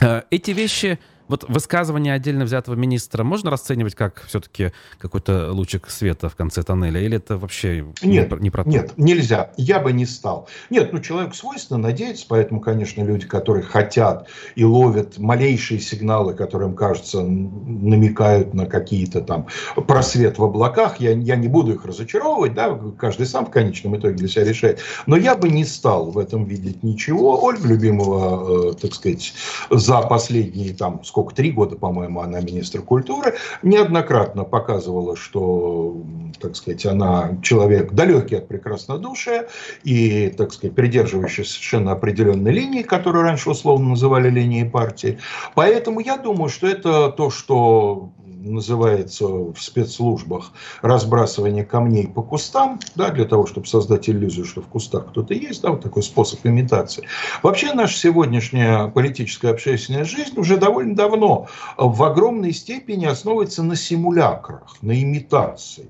[0.00, 6.28] Э, эти вещи вот высказывание отдельно взятого министра можно расценивать как все-таки какой-то лучик света
[6.28, 7.00] в конце тоннеля?
[7.00, 8.70] Или это вообще нет, не, не про то?
[8.70, 9.52] Нет, нельзя.
[9.56, 10.48] Я бы не стал.
[10.70, 16.68] Нет, ну человек свойственно надеяться, поэтому, конечно, люди, которые хотят и ловят малейшие сигналы, которые
[16.68, 19.46] им кажется, намекают на какие-то там
[19.86, 24.14] просвет в облаках, я, я не буду их разочаровывать, да, каждый сам в конечном итоге
[24.14, 24.80] для себя решает.
[25.06, 27.42] Но я бы не стал в этом видеть ничего.
[27.42, 29.34] Ольга Любимого, э, так сказать,
[29.70, 35.96] за последние там сколько, три года, по-моему, она министр культуры, неоднократно показывала, что,
[36.40, 39.46] так сказать, она человек далекий от прекраснодушия
[39.84, 45.20] и, так сказать, придерживающийся совершенно определенной линии, которую раньше условно называли линией партии.
[45.54, 48.10] Поэтому я думаю, что это то, что
[48.44, 50.52] называется в спецслужбах
[50.82, 55.62] разбрасывание камней по кустам, да, для того, чтобы создать иллюзию, что в кустах кто-то есть,
[55.62, 57.06] да, вот такой способ имитации.
[57.42, 64.76] Вообще наша сегодняшняя политическая общественная жизнь уже довольно давно в огромной степени основывается на симулякрах,
[64.82, 65.88] на имитации.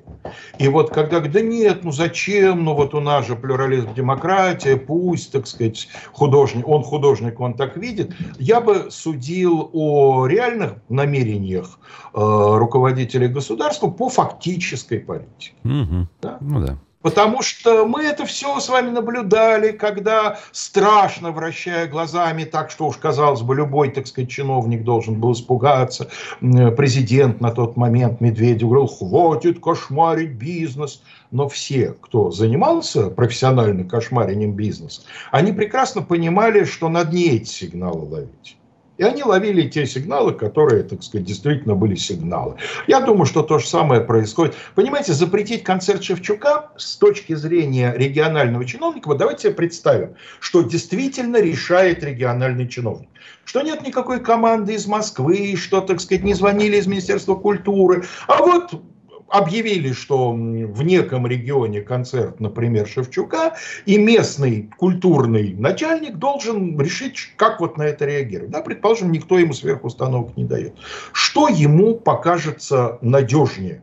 [0.58, 5.32] И вот когда, да нет, ну зачем, ну вот у нас же плюрализм, демократия, пусть,
[5.32, 11.78] так сказать, художник, он художник, он так видит, я бы судил о реальных намерениях
[12.14, 15.52] э, руководителей государства по фактической политике.
[15.64, 16.06] Угу.
[16.22, 16.38] Да?
[16.40, 16.78] Ну да.
[17.04, 22.96] Потому что мы это все с вами наблюдали, когда страшно вращая глазами, так что уж
[22.96, 26.08] казалось бы, любой, так сказать, чиновник должен был испугаться.
[26.40, 31.02] Президент на тот момент Медведев говорил, хватит кошмарить бизнес.
[31.30, 38.08] Но все, кто занимался профессионально кошмарением бизнеса, они прекрасно понимали, что надо не эти сигналы
[38.08, 38.56] ловить.
[38.96, 42.54] И они ловили те сигналы, которые, так сказать, действительно были сигналы.
[42.86, 44.54] Я думаю, что то же самое происходит.
[44.74, 51.40] Понимаете, запретить концерт Шевчука с точки зрения регионального чиновника, вот давайте себе представим, что действительно
[51.40, 53.08] решает региональный чиновник.
[53.44, 58.04] Что нет никакой команды из Москвы, что, так сказать, не звонили из Министерства культуры.
[58.28, 58.80] А вот
[59.28, 63.56] объявили, что в неком регионе концерт, например, Шевчука,
[63.86, 68.50] и местный культурный начальник должен решить, как вот на это реагировать.
[68.50, 70.76] Да, предположим, никто ему сверху установок не дает.
[71.12, 73.82] Что ему покажется надежнее?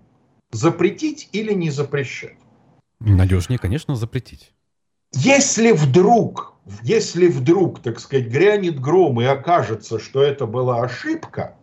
[0.52, 2.38] Запретить или не запрещать?
[3.00, 4.54] Надежнее, конечно, запретить.
[5.14, 11.56] Если вдруг, если вдруг, так сказать, грянет гром и окажется, что это была ошибка–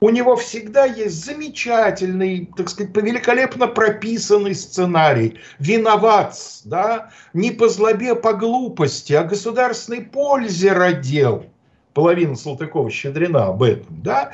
[0.00, 5.38] у него всегда есть замечательный, так сказать, великолепно прописанный сценарий.
[5.58, 11.46] Виноват, да, не по злобе, по глупости, а государственной пользе родил.
[11.94, 14.32] Половина Салтыкова-Щедрина об этом, да,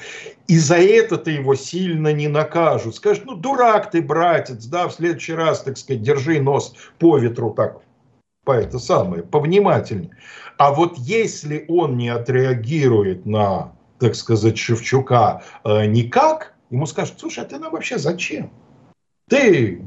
[0.49, 2.97] и за это-то его сильно не накажут.
[2.97, 7.55] Скажут, ну, дурак ты, братец, да, в следующий раз, так сказать, держи нос по ветру
[7.55, 7.81] так,
[8.45, 10.11] по это самое, повнимательнее.
[10.59, 17.45] А вот если он не отреагирует на так сказать, Шевчука э, никак, ему скажут, слушай,
[17.45, 18.53] а ты нам вообще зачем?
[19.29, 19.87] Ты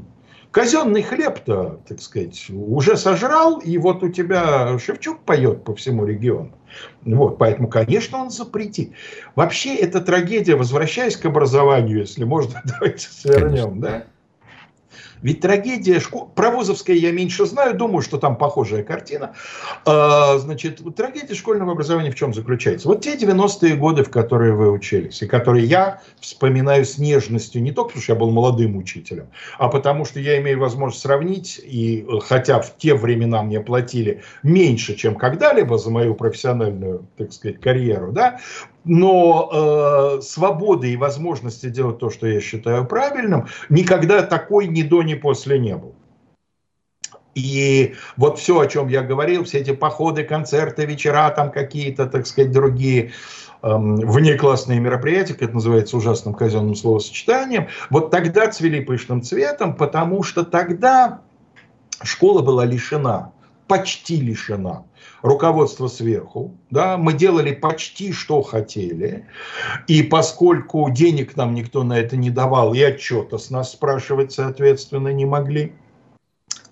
[0.50, 6.56] казенный хлеб-то, так сказать, уже сожрал, и вот у тебя Шевчук поет по всему региону.
[7.02, 8.92] Вот, поэтому, конечно, он запретит.
[9.34, 14.06] Вообще, эта трагедия, возвращаясь к образованию, если можно, давайте свернем, да?
[15.26, 16.30] Ведь трагедия школ...
[16.36, 19.32] Про Вузовское я меньше знаю, думаю, что там похожая картина.
[19.84, 22.86] А, значит, трагедия школьного образования в чем заключается?
[22.86, 27.72] Вот те 90-е годы, в которые вы учились, и которые я вспоминаю с нежностью, не
[27.72, 29.26] только потому, что я был молодым учителем,
[29.58, 34.94] а потому что я имею возможность сравнить, и хотя в те времена мне платили меньше,
[34.94, 38.38] чем когда-либо за мою профессиональную, так сказать, карьеру, да,
[38.86, 45.02] но э, свободы и возможности делать то, что я считаю правильным, никогда такой ни до,
[45.02, 45.92] ни после не было.
[47.34, 52.26] И вот все, о чем я говорил, все эти походы, концерты, вечера, там какие-то, так
[52.26, 53.12] сказать, другие
[53.62, 60.22] эм, внеклассные мероприятия, как это называется ужасным казенным словосочетанием, вот тогда цвели пышным цветом, потому
[60.22, 61.20] что тогда
[62.02, 63.32] школа была лишена,
[63.68, 64.84] почти лишена.
[65.22, 69.26] Руководство сверху, да, мы делали почти что хотели,
[69.88, 75.08] и поскольку денег нам никто на это не давал, и отчета с нас спрашивать, соответственно,
[75.08, 75.72] не могли,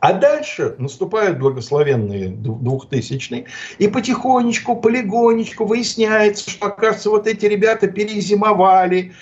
[0.04, 3.46] А дальше наступают благословенные двухтысячные,
[3.78, 9.14] и потихонечку, полигонечку выясняется, что, оказывается, вот эти ребята перезимовали,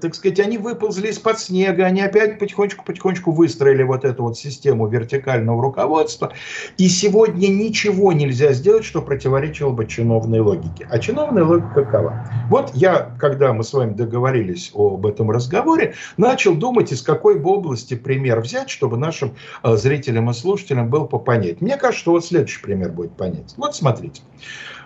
[0.00, 5.62] так сказать, они выползли из-под снега, они опять потихонечку-потихонечку выстроили вот эту вот систему вертикального
[5.62, 6.32] руководства.
[6.78, 10.86] И сегодня ничего нельзя сделать, что противоречило бы чиновной логике.
[10.90, 12.30] А чиновная логика какова?
[12.48, 17.50] Вот я, когда мы с вами договорились об этом разговоре, начал думать, из какой бы
[17.50, 21.60] области пример взять, чтобы нашим э, зрителям и слушателям был попонять.
[21.60, 23.54] Мне кажется, что вот следующий пример будет понять.
[23.56, 24.22] Вот смотрите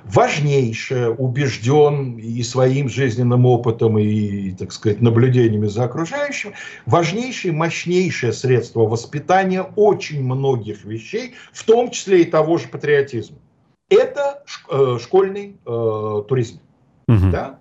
[0.05, 6.55] важнейшее, убежден и своим жизненным опытом, и, так сказать, наблюдениями за окружающим,
[6.87, 13.39] важнейшее, мощнейшее средство воспитания очень многих вещей, в том числе и того же патриотизма.
[13.89, 16.61] Это э, школьный э, туризм.
[17.09, 17.31] Угу.
[17.31, 17.59] Да?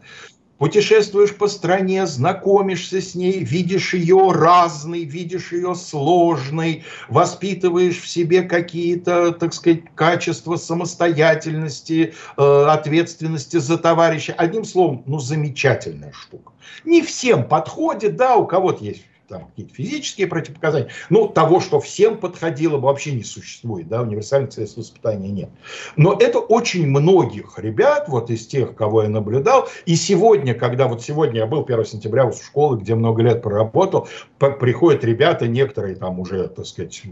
[0.59, 8.43] Путешествуешь по стране, знакомишься с ней, видишь ее разной, видишь ее сложной, воспитываешь в себе
[8.43, 14.33] какие-то, так сказать, качества самостоятельности, э, ответственности за товарища.
[14.33, 16.51] Одним словом, ну, замечательная штука.
[16.85, 20.89] Не всем подходит, да, у кого-то есть там какие-то физические противопоказания.
[21.09, 25.49] Ну, того, что всем подходило бы, вообще не существует, да, универсальных средств воспитания нет.
[25.95, 31.01] Но это очень многих ребят, вот из тех, кого я наблюдал, и сегодня, когда вот
[31.01, 36.19] сегодня я был 1 сентября в школы, где много лет проработал, приходят ребята, некоторые там
[36.19, 37.03] уже, так сказать,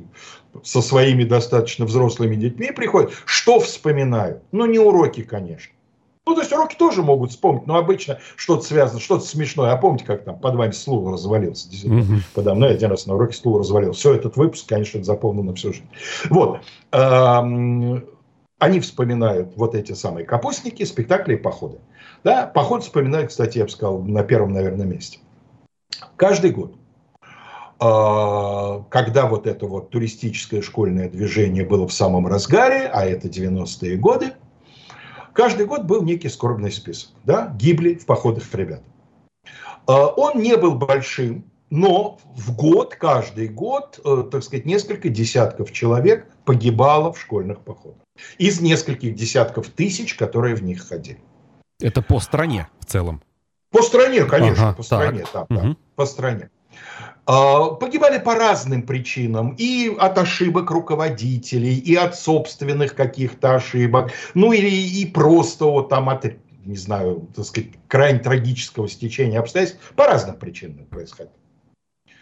[0.63, 4.41] со своими достаточно взрослыми детьми приходят, что вспоминают?
[4.51, 5.76] Ну, не уроки, конечно
[6.27, 9.71] ну, то есть уроки тоже могут вспомнить, но обычно что-то связано, что-то смешное.
[9.71, 11.69] А помните, как там под вами стул развалился?
[11.69, 12.21] Действительно, mm-hmm.
[12.33, 13.99] подо мной один раз на уроке стул развалился.
[13.99, 15.87] Все, этот выпуск, конечно, запомнил на всю жизнь.
[16.29, 16.59] Вот.
[18.59, 21.77] Они вспоминают вот эти самые капустники, спектакли и походы.
[22.23, 25.19] Да, поход вспоминают, кстати, я бы сказал, на первом, наверное, месте.
[26.15, 26.75] Каждый год
[27.79, 33.97] а, когда вот это вот туристическое школьное движение было в самом разгаре, а это 90-е
[33.97, 34.33] годы,
[35.37, 37.11] Каждый год был некий скорбный список.
[37.23, 37.53] Да?
[37.59, 38.81] Гибли в походах ребят.
[39.85, 45.71] А, он не был большим, но в год, каждый год, э, так сказать, несколько десятков
[45.71, 48.01] человек погибало в школьных походах.
[48.39, 51.19] Из нескольких десятков тысяч, которые в них ходили.
[51.79, 53.21] Это по стране в целом?
[53.69, 55.49] По стране, конечно, ага, по стране, да, угу.
[55.49, 56.49] да, по стране.
[57.27, 59.53] А, погибали по разным причинам.
[59.57, 64.11] И от ошибок руководителей, и от собственных каких-то ошибок.
[64.33, 66.25] Ну или и просто вот там от,
[66.65, 69.93] не знаю, так сказать, крайне трагического стечения обстоятельств.
[69.95, 71.33] По разным причинам происходит.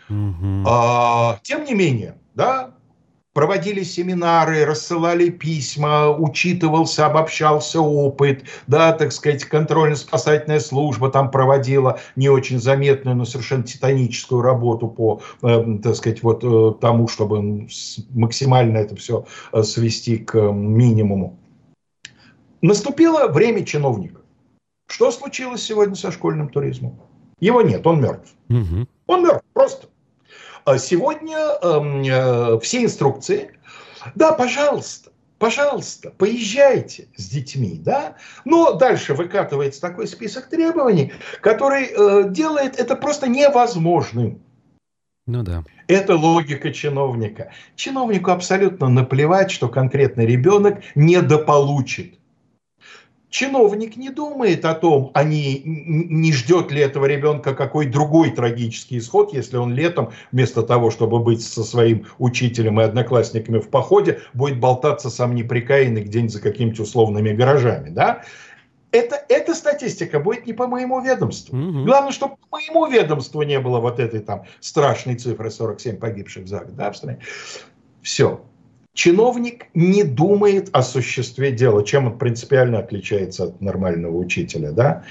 [0.10, 0.64] Угу.
[0.68, 2.75] А, тем не менее, да,
[3.36, 12.30] проводили семинары, рассылали письма, учитывался, обобщался опыт, да, так сказать, контрольно-спасательная служба там проводила не
[12.30, 17.68] очень заметную, но совершенно титаническую работу по, э, так сказать, вот э, тому, чтобы
[18.12, 21.38] максимально это все э, свести к минимуму.
[22.62, 24.22] Наступило время чиновника.
[24.88, 27.02] Что случилось сегодня со школьным туризмом?
[27.42, 28.34] Его нет, он мертв.
[28.50, 28.88] Угу.
[29.08, 29.88] Он мертв, просто.
[30.66, 33.52] А сегодня эм, э, все инструкции,
[34.16, 42.30] да, пожалуйста, пожалуйста, поезжайте с детьми, да, но дальше выкатывается такой список требований, который э,
[42.30, 44.42] делает это просто невозможным.
[45.28, 45.64] Ну да.
[45.88, 47.52] Это логика чиновника.
[47.76, 52.15] Чиновнику абсолютно наплевать, что конкретный ребенок недополучит
[53.36, 59.00] чиновник не думает о том, а не, не ждет ли этого ребенка какой другой трагический
[59.00, 64.22] исход, если он летом вместо того, чтобы быть со своим учителем и одноклассниками в походе,
[64.34, 67.90] будет болтаться сам неприкаянный где-нибудь за какими-то условными гаражами.
[67.90, 68.24] Да?
[68.92, 71.58] Это, эта статистика будет не по моему ведомству.
[71.58, 71.84] Угу.
[71.84, 76.60] Главное, чтобы по моему ведомству не было вот этой там страшной цифры 47 погибших за
[76.60, 77.20] год да, в стране.
[78.02, 78.40] Все
[78.96, 84.72] чиновник не думает о существе дела, чем он принципиально отличается от нормального учителя.
[84.72, 85.04] Да?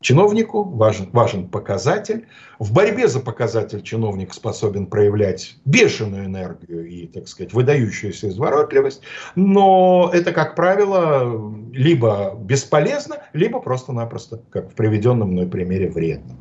[0.00, 2.26] Чиновнику важен, важен показатель.
[2.58, 9.02] В борьбе за показатель чиновник способен проявлять бешеную энергию и, так сказать, выдающуюся изворотливость.
[9.36, 16.36] Но это, как правило, либо бесполезно, либо просто-напросто, как в приведенном мной примере, вредно.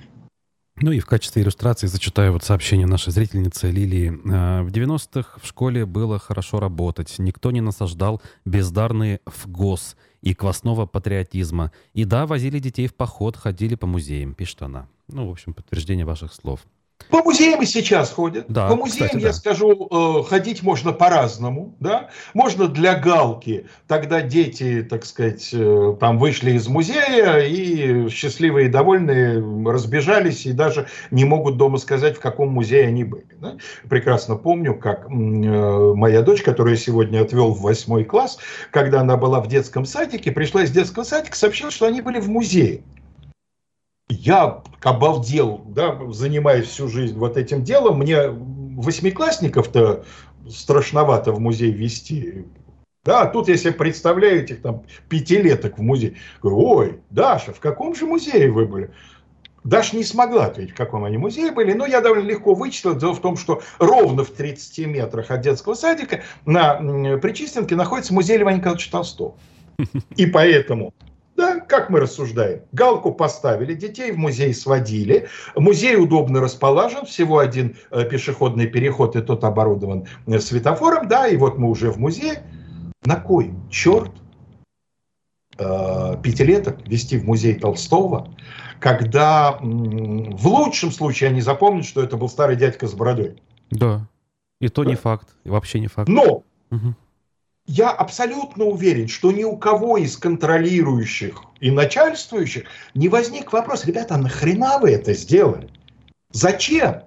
[0.84, 4.10] Ну и в качестве иллюстрации зачитаю вот сообщение нашей зрительницы Лилии.
[4.10, 7.20] «Э, в 90-х в школе было хорошо работать.
[7.20, 11.72] Никто не насаждал бездарные в ГОС и квасного патриотизма.
[11.94, 14.88] И да, возили детей в поход, ходили по музеям, пишет она.
[15.08, 16.62] Ну, в общем, подтверждение ваших слов.
[17.10, 18.46] По музеям и сейчас ходят.
[18.48, 19.28] Да, По музеям, кстати, да.
[19.28, 21.76] я скажу, э, ходить можно по-разному.
[21.80, 22.10] Да?
[22.34, 23.68] Можно для галки.
[23.88, 30.54] Тогда дети, так сказать, э, там вышли из музея и счастливые и довольные разбежались и
[30.54, 33.28] даже не могут дома сказать, в каком музее они были.
[33.40, 33.58] Да?
[33.90, 38.38] Прекрасно помню, как э, моя дочь, которую я сегодня отвел в восьмой класс,
[38.72, 42.30] когда она была в детском садике, пришла из детского садика, сообщила, что они были в
[42.30, 42.82] музее
[44.12, 50.06] я обалдел, да, занимаясь всю жизнь вот этим делом, мне восьмиклассников-то
[50.50, 52.46] страшновато в музей вести.
[53.04, 56.18] Да, тут я себе представляю этих там пятилеток в музее.
[56.42, 58.92] Говорю, ой, Даша, в каком же музее вы были?
[59.64, 62.96] Даша не смогла ответить, в каком они музее были, но я довольно легко вычислил.
[62.96, 68.38] Дело в том, что ровно в 30 метрах от детского садика на Причистенке находится музей
[68.38, 69.36] Льва Николаевича Толстого.
[70.16, 70.94] И поэтому
[71.42, 72.62] да, как мы рассуждаем?
[72.72, 75.28] Галку поставили, детей в музей сводили.
[75.56, 81.08] Музей удобно расположен, всего один э, пешеходный переход, и тот оборудован э, светофором.
[81.08, 82.44] Да, и вот мы уже в музее.
[83.04, 84.12] На кой черт
[85.58, 88.36] э, пятилеток вести в музей Толстого,
[88.80, 93.42] когда в лучшем случае они запомнят, что это был старый дядька с бородой.
[93.72, 94.08] Да,
[94.60, 94.92] и то да.
[94.92, 96.08] не факт, вообще не факт.
[96.08, 96.94] Но угу
[97.72, 104.16] я абсолютно уверен, что ни у кого из контролирующих и начальствующих не возник вопрос, ребята,
[104.16, 105.70] а нахрена вы это сделали?
[106.34, 107.04] Зачем?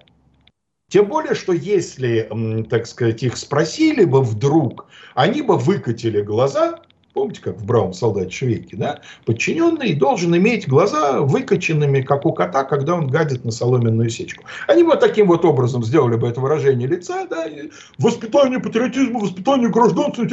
[0.89, 2.27] Тем более, что если,
[2.69, 6.79] так сказать, их спросили бы вдруг, они бы выкатили глаза
[7.15, 8.99] Помните, как в бравом солдате Швейке, да?
[9.23, 14.43] Подчиненный должен иметь глаза выкоченными, как у кота, когда он гадит на соломенную сечку.
[14.67, 19.69] Они вот таким вот образом сделали бы это выражение лица, да, и воспитание патриотизма, воспитание
[19.69, 20.27] гражданства,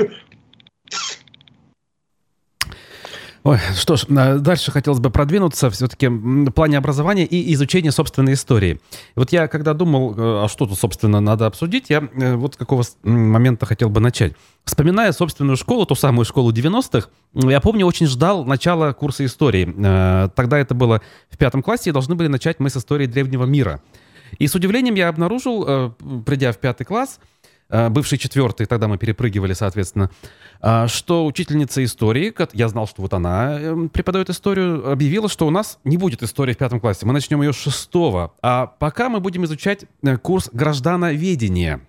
[3.44, 8.34] Ой, что ж, э, дальше хотелось бы продвинуться все-таки в плане образования и изучения собственной
[8.34, 8.80] истории.
[9.16, 12.56] Вот я когда думал, э, а что тут, собственно, надо обсудить, я э, вот с
[12.56, 14.34] какого момента хотел бы начать.
[14.64, 19.64] Вспоминая собственную школу, ту самую школу 90-х, я помню, очень ждал начала курса истории.
[20.36, 23.82] Тогда это было в пятом классе, и должны были начать мы с истории древнего мира.
[24.38, 27.18] И с удивлением я обнаружил, придя в пятый класс,
[27.88, 30.10] бывший четвертый, тогда мы перепрыгивали, соответственно,
[30.60, 35.50] э, что учительница истории, я знал, что вот она эм, преподает историю, объявила, что у
[35.50, 39.20] нас не будет истории в пятом классе, мы начнем ее с шестого, а пока мы
[39.20, 41.80] будем изучать э, курс граждановедения.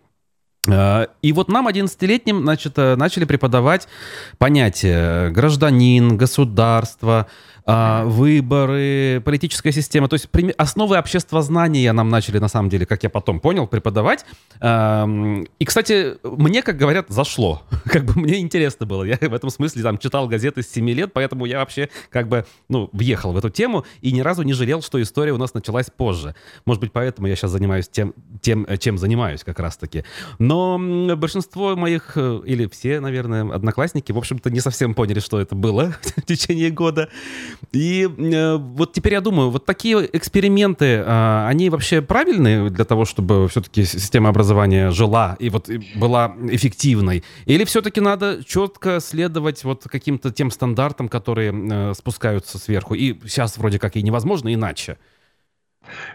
[0.66, 3.90] И вот нам, 11-летним, значит, начали преподавать
[4.38, 7.28] понятия гражданин, государство,
[7.66, 10.08] а, выборы, политическая система.
[10.08, 14.26] То есть основы обществознания нам начали, на самом деле, как я потом понял, преподавать.
[14.62, 17.64] И, кстати, мне, как говорят, зашло.
[17.86, 19.04] Как бы мне интересно было.
[19.04, 22.46] Я в этом смысле там читал газеты с 7 лет, поэтому я вообще как бы,
[22.70, 25.88] ну, въехал в эту тему и ни разу не жалел, что история у нас началась
[25.96, 26.34] позже.
[26.66, 30.04] Может быть, поэтому я сейчас занимаюсь тем, тем чем занимаюсь как раз-таки.
[30.40, 30.78] Но
[31.16, 35.96] большинство моих, э, или все, наверное, одноклассники, в общем-то, не совсем поняли, что это было
[36.18, 37.10] в течение года.
[37.72, 43.06] И э, вот теперь я думаю, вот такие эксперименты, э, они вообще правильные для того,
[43.06, 47.24] чтобы все-таки система образования жила и вот была эффективной?
[47.46, 52.94] Или все-таки надо четко следовать вот каким-то тем стандартам, которые э, спускаются сверху?
[52.94, 54.98] И сейчас вроде как и невозможно иначе.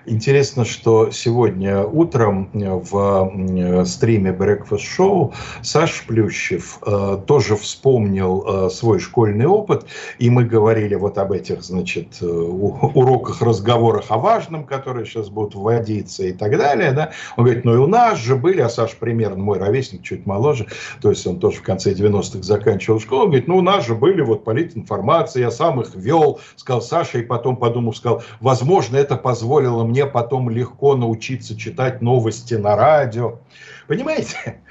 [0.06, 9.00] Интересно, что сегодня утром в стриме Breakfast Show Саш Плющев э, тоже вспомнил э, свой
[9.00, 9.86] школьный опыт,
[10.18, 15.54] и мы говорили вот об этих, значит, э, уроках, разговорах о важном, которые сейчас будут
[15.54, 17.12] вводиться и так далее, да.
[17.36, 20.66] Он говорит, ну и у нас же были, а Саш примерно мой ровесник, чуть моложе,
[21.02, 23.94] то есть он тоже в конце 90-х заканчивал школу, он говорит, ну у нас же
[23.94, 29.16] были вот политинформации, я сам их вел, сказал Саша, и потом подумал, сказал, возможно, это
[29.16, 33.38] позволит позволило мне потом легко научиться читать новости на радио.
[33.86, 34.60] Понимаете?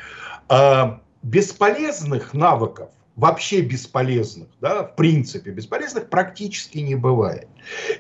[0.50, 7.50] А, бесполезных навыков вообще бесполезных, да, в принципе бесполезных практически не бывает.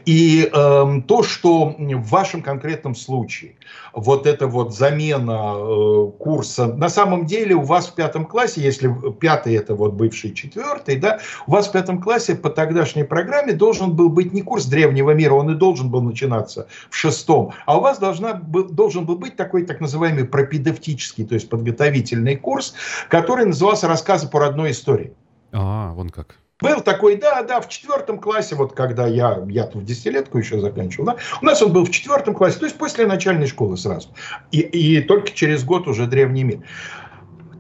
[0.05, 3.55] И э, то, что в вашем конкретном случае
[3.93, 8.93] вот эта вот замена э, курса, на самом деле у вас в пятом классе, если
[9.19, 13.95] пятый это вот бывший четвертый, да, у вас в пятом классе по тогдашней программе должен
[13.95, 17.81] был быть не курс древнего мира, он и должен был начинаться в шестом, а у
[17.81, 22.73] вас должна, должен был быть такой так называемый пропедевтический, то есть подготовительный курс,
[23.09, 25.13] который назывался «Рассказы по родной истории».
[25.51, 26.37] А, вон как.
[26.59, 31.05] Был такой, да, да, в четвертом классе, вот когда я, я в десятилетку еще заканчивал,
[31.05, 34.09] да, у нас он был в четвертом классе, то есть после начальной школы сразу.
[34.51, 36.59] И, и только через год уже древний мир.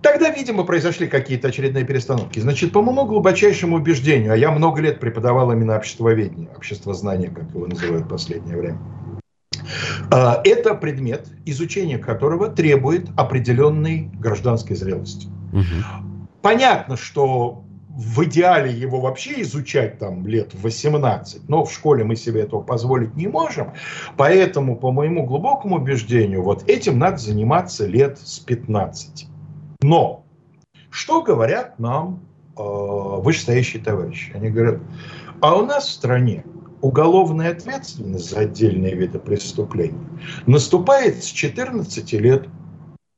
[0.01, 2.39] Тогда, видимо, произошли какие-то очередные перестановки.
[2.39, 7.67] Значит, по моему глубочайшему убеждению, а я много лет преподавал именно обществоведение, обществознание, как его
[7.67, 8.79] называют в последнее время.
[10.11, 15.27] А, это предмет, изучение которого требует определенной гражданской зрелости.
[15.53, 16.31] Угу.
[16.41, 17.63] Понятно, что
[17.97, 23.15] в идеале его вообще изучать там лет 18, но в школе мы себе этого позволить
[23.15, 23.73] не можем.
[24.15, 29.25] Поэтому, по моему глубокому убеждению, вот этим надо заниматься лет с 15.
[29.81, 30.23] Но
[30.91, 32.21] что говорят нам
[32.55, 34.31] э, вышестоящие товарищи?
[34.35, 34.79] Они говорят,
[35.41, 36.43] а у нас в стране
[36.81, 39.97] уголовная ответственность за отдельные виды преступлений
[40.45, 42.47] наступает с 14 лет.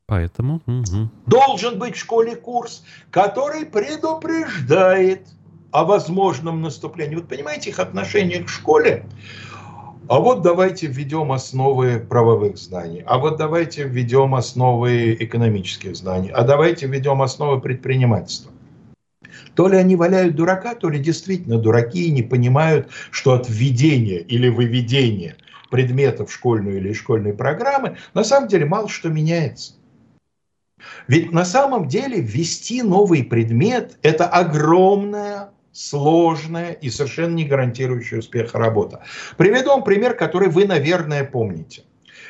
[0.10, 1.10] Поэтому угу.
[1.28, 5.28] должен быть в школе курс, который предупреждает
[5.72, 7.16] о возможном наступлении.
[7.16, 9.06] Вот понимаете, их отношение к школе.
[10.08, 16.44] А вот давайте введем основы правовых знаний, а вот давайте введем основы экономических знаний, а
[16.44, 18.52] давайте введем основы предпринимательства.
[19.54, 24.18] То ли они валяют дурака, то ли действительно дураки и не понимают, что от введения
[24.18, 25.36] или выведения
[25.70, 29.74] предметов школьной или школьной программы на самом деле мало что меняется.
[31.08, 38.58] Ведь на самом деле ввести новый предмет– это огромная сложная и совершенно не гарантирующая успеха
[38.58, 39.04] работа.
[39.38, 41.84] Приведу вам пример, который вы, наверное, помните.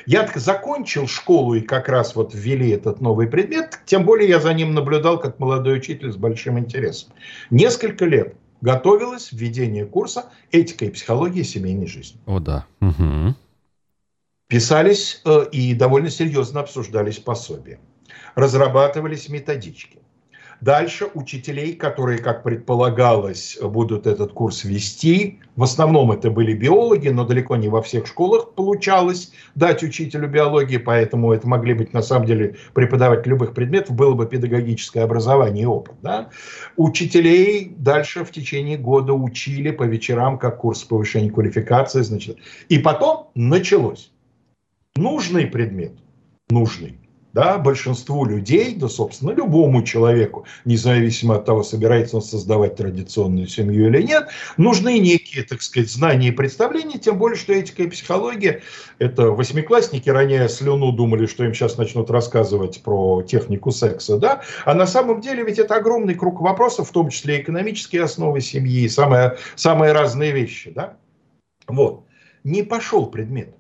[0.05, 4.53] Я закончил школу и как раз вот ввели этот новый предмет, тем более я за
[4.53, 7.11] ним наблюдал как молодой учитель с большим интересом.
[7.49, 12.19] Несколько лет готовилось введение курса «Этика и психология семейной жизни».
[12.25, 12.65] О, да.
[12.81, 13.35] Угу.
[14.47, 17.79] Писались э, и довольно серьезно обсуждались пособия.
[18.39, 19.99] Разрабатывались методички.
[20.61, 27.25] Дальше учителей, которые, как предполагалось, будут этот курс вести, в основном это были биологи, но
[27.25, 32.27] далеко не во всех школах получалось дать учителю биологии, поэтому это могли быть на самом
[32.27, 35.95] деле преподаватели любых предметов, было бы педагогическое образование и опыт.
[36.01, 36.29] Да?
[36.77, 42.03] Учителей дальше в течение года учили по вечерам как курс повышения квалификации.
[42.03, 42.37] Значит.
[42.69, 44.13] И потом началось.
[44.95, 45.91] Нужный предмет,
[46.49, 46.99] нужный
[47.39, 53.87] да, большинству людей, да, собственно, любому человеку, независимо от того, собирается он создавать традиционную семью
[53.87, 54.27] или нет,
[54.57, 58.61] нужны некие, так сказать, знания и представления, тем более, что этика и психология,
[58.97, 64.73] это восьмиклассники, роняя слюну, думали, что им сейчас начнут рассказывать про технику секса, да, а
[64.73, 69.37] на самом деле ведь это огромный круг вопросов, в том числе экономические основы семьи, самые,
[69.55, 70.97] самые разные вещи, да,
[71.67, 72.03] вот.
[72.43, 73.58] Не пошел предмет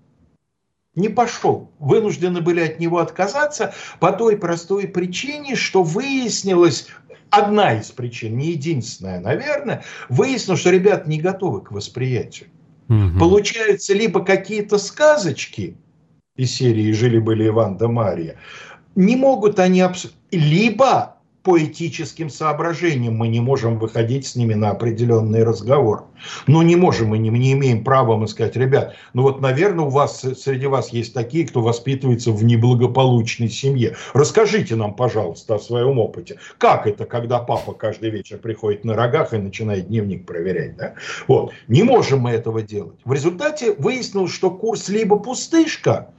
[0.95, 1.71] не пошел.
[1.79, 6.87] Вынуждены были от него отказаться по той простой причине, что выяснилось,
[7.29, 12.49] одна из причин, не единственная, наверное, выяснилось, что ребят не готовы к восприятию.
[12.89, 13.19] Угу.
[13.19, 15.77] Получаются либо какие-то сказочки
[16.35, 18.37] из серии «Жили-были Иван да Мария»,
[18.95, 19.81] не могут они...
[19.81, 20.07] Абс...
[20.31, 21.18] Либо
[21.49, 26.05] по этическим соображениям мы не можем выходить с ними на определенный разговор.
[26.45, 29.89] Но не можем, мы не, не имеем права мы сказать, ребят, ну вот, наверное, у
[29.89, 33.95] вас, среди вас есть такие, кто воспитывается в неблагополучной семье.
[34.13, 36.37] Расскажите нам, пожалуйста, о своем опыте.
[36.59, 40.77] Как это, когда папа каждый вечер приходит на рогах и начинает дневник проверять?
[40.77, 40.93] Да?
[41.27, 41.51] Вот.
[41.67, 42.99] Не можем мы этого делать.
[43.05, 46.13] В результате выяснилось, что курс либо пустышка,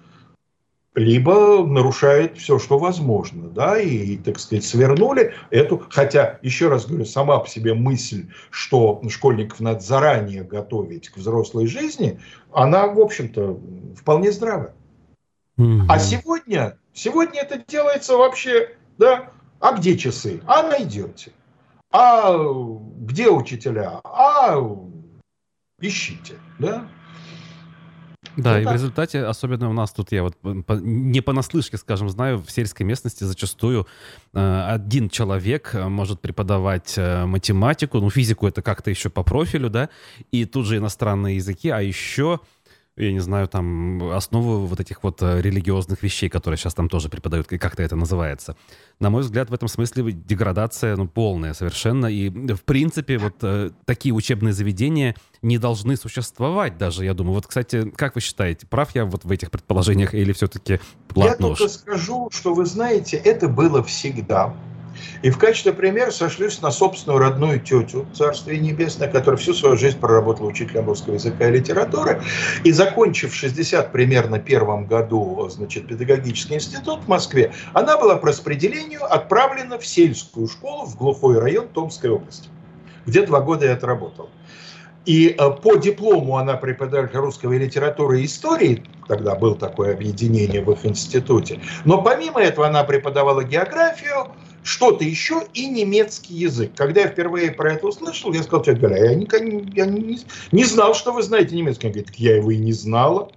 [0.95, 7.05] либо нарушает все, что возможно, да, и, так сказать, свернули эту, хотя, еще раз говорю,
[7.05, 12.19] сама по себе мысль, что школьников надо заранее готовить к взрослой жизни,
[12.53, 13.61] она, в общем-то,
[13.97, 14.75] вполне здравая.
[15.59, 15.87] Mm-hmm.
[15.89, 19.31] А сегодня, сегодня это делается вообще, да,
[19.61, 20.41] а где часы?
[20.47, 21.33] А найдете.
[21.93, 24.01] А где учителя?
[24.05, 24.57] А
[25.81, 26.89] ищите, да.
[28.37, 28.73] Да, ну, и так.
[28.73, 32.87] в результате, особенно у нас тут, я вот по, не понаслышке, скажем, знаю, в сельской
[32.87, 33.87] местности зачастую
[34.33, 39.71] э, один человек э, может преподавать э, математику, ну, физику это как-то еще по профилю,
[39.71, 39.89] да,
[40.31, 42.41] и тут же иностранные языки, а еще
[42.97, 47.09] я не знаю, там, основу вот этих вот э, религиозных вещей, которые сейчас там тоже
[47.09, 48.57] преподают, как-то это называется.
[48.99, 52.07] На мой взгляд, в этом смысле деградация, ну, полная совершенно.
[52.07, 57.35] И, в принципе, вот э, такие учебные заведения не должны существовать даже, я думаю.
[57.35, 61.37] Вот, кстати, как вы считаете, прав я вот в этих предположениях или все-таки плат Я
[61.37, 64.55] только скажу, что, вы знаете, это было всегда.
[65.23, 69.99] И в качестве примера сошлюсь на собственную родную тетю, Царствие Небесное, которая всю свою жизнь
[69.99, 72.23] проработала учителем русского языка и литературы.
[72.65, 78.29] И закончив в 60 примерно первом году значит, педагогический институт в Москве, она была по
[78.29, 82.49] распределению отправлена в сельскую школу в глухой район Томской области,
[83.07, 84.29] где два года я отработал.
[85.07, 90.71] И э, по диплому она преподаватель русского литературы и истории, тогда было такое объединение в
[90.71, 91.61] их институте.
[91.85, 94.29] Но помимо этого она преподавала географию,
[94.63, 96.73] что-то еще и немецкий язык.
[96.77, 100.19] Когда я впервые про это услышал, я сказал, тетя Галя, я, не, я не,
[100.53, 101.87] не знал, что вы знаете немецкий.
[101.87, 103.31] Она говорит, я его и не знала.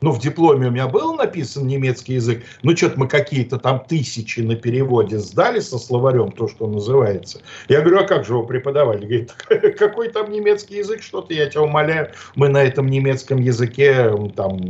[0.00, 4.40] Ну, в дипломе у меня был написан немецкий язык, ну, что-то мы какие-то там тысячи
[4.40, 7.40] на переводе сдали со словарем, то, что называется.
[7.68, 9.00] Я говорю, а как же его преподавали?
[9.00, 9.32] Говорит,
[9.76, 12.12] какой там немецкий язык, что-то, я тебя умоляю.
[12.36, 14.60] Мы на этом немецком языке там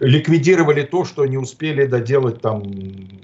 [0.00, 2.62] ликвидировали то, что не успели доделать там,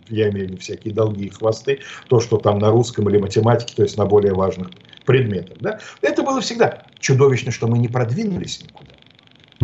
[0.09, 3.75] я имею в виду всякие долги и хвосты, то, что там на русском или математике,
[3.77, 4.71] то есть на более важных
[5.05, 5.59] предметах.
[5.61, 5.79] Да?
[6.01, 9.00] Это было всегда чудовищно, что мы не продвинулись никуда.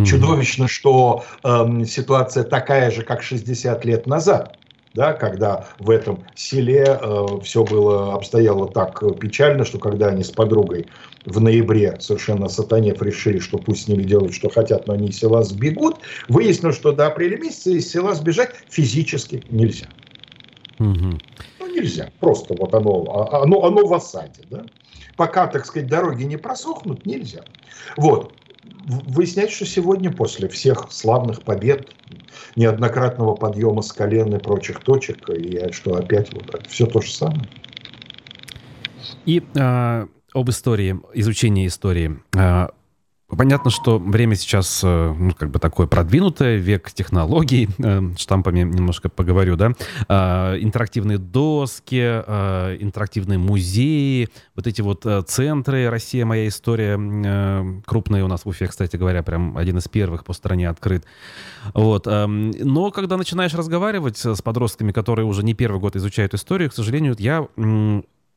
[0.05, 4.59] Чудовищно, что э, ситуация такая же, как 60 лет назад,
[4.93, 10.31] да, когда в этом селе э, все было обстояло так печально, что когда они с
[10.31, 10.87] подругой
[11.25, 15.19] в ноябре совершенно сатанев решили, что пусть с ними делают, что хотят, но они из
[15.19, 19.89] села сбегут, выяснилось, что до апреля месяца из села сбежать физически нельзя.
[20.79, 21.19] Угу.
[21.61, 22.11] Ну, нельзя.
[22.21, 24.43] Просто вот оно, а, оно, оно в осаде.
[24.51, 24.65] Да?
[25.17, 27.45] Пока, так сказать, дороги не просохнут, нельзя.
[27.97, 28.33] Вот
[28.87, 31.89] выяснять, что сегодня после всех славных побед,
[32.55, 37.49] неоднократного подъема с колен и прочих точек, и что опять вот все то же самое.
[39.25, 42.19] И э, об истории, изучении истории.
[42.37, 42.69] Э,
[43.29, 49.09] Понятно, что время сейчас, э, ну, как бы такое продвинутое, век технологий, э, штампами немножко
[49.09, 49.73] поговорю, да,
[50.09, 56.25] э, интерактивные доски, интерактивные музеи, вот эти вот центры «Россия.
[56.25, 60.69] Моя история», крупные у нас в Уфе, кстати говоря, прям один из первых по стране
[60.69, 61.05] открыт.
[61.75, 62.07] Вот.
[62.07, 66.75] Эм, но когда начинаешь разговаривать с подростками, которые уже не первый год изучают историю, к
[66.75, 67.47] сожалению, я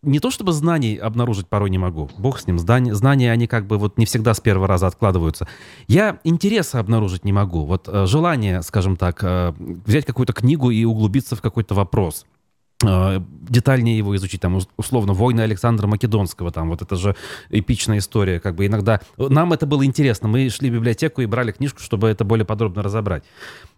[0.02, 2.10] не то чтобы знаний обнаружить порой не могу.
[2.18, 2.58] Бог с ним.
[2.58, 5.47] Знания, знания, они как бы вот не всегда с первого раза откладываются.
[5.88, 7.66] Я интереса обнаружить не могу.
[7.66, 12.26] Вот э, желание, скажем так, э, взять какую-то книгу и углубиться в какой-то вопрос
[12.82, 13.20] э,
[13.50, 17.16] детальнее его изучить, там, условно, войны Александра Македонского, там, вот это же
[17.50, 21.52] эпичная история, как бы иногда, нам это было интересно, мы шли в библиотеку и брали
[21.52, 23.24] книжку, чтобы это более подробно разобрать.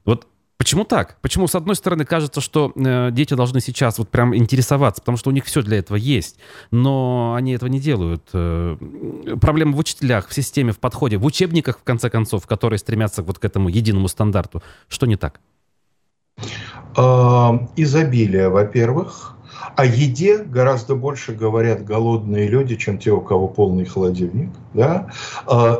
[0.05, 0.27] Вот
[0.61, 1.17] Почему так?
[1.21, 5.31] Почему, с одной стороны, кажется, что э, дети должны сейчас вот прям интересоваться, потому что
[5.31, 6.37] у них все для этого есть,
[6.69, 8.21] но они этого не делают.
[8.31, 8.77] Э,
[9.41, 13.39] проблема в учителях, в системе, в подходе, в учебниках, в конце концов, которые стремятся вот
[13.39, 14.61] к этому единому стандарту.
[14.87, 15.39] Что не так?
[16.95, 19.35] Э, изобилие, во-первых.
[19.75, 24.51] О еде гораздо больше говорят голодные люди, чем те, у кого полный холодильник.
[24.75, 25.09] Да?
[25.47, 25.77] Э,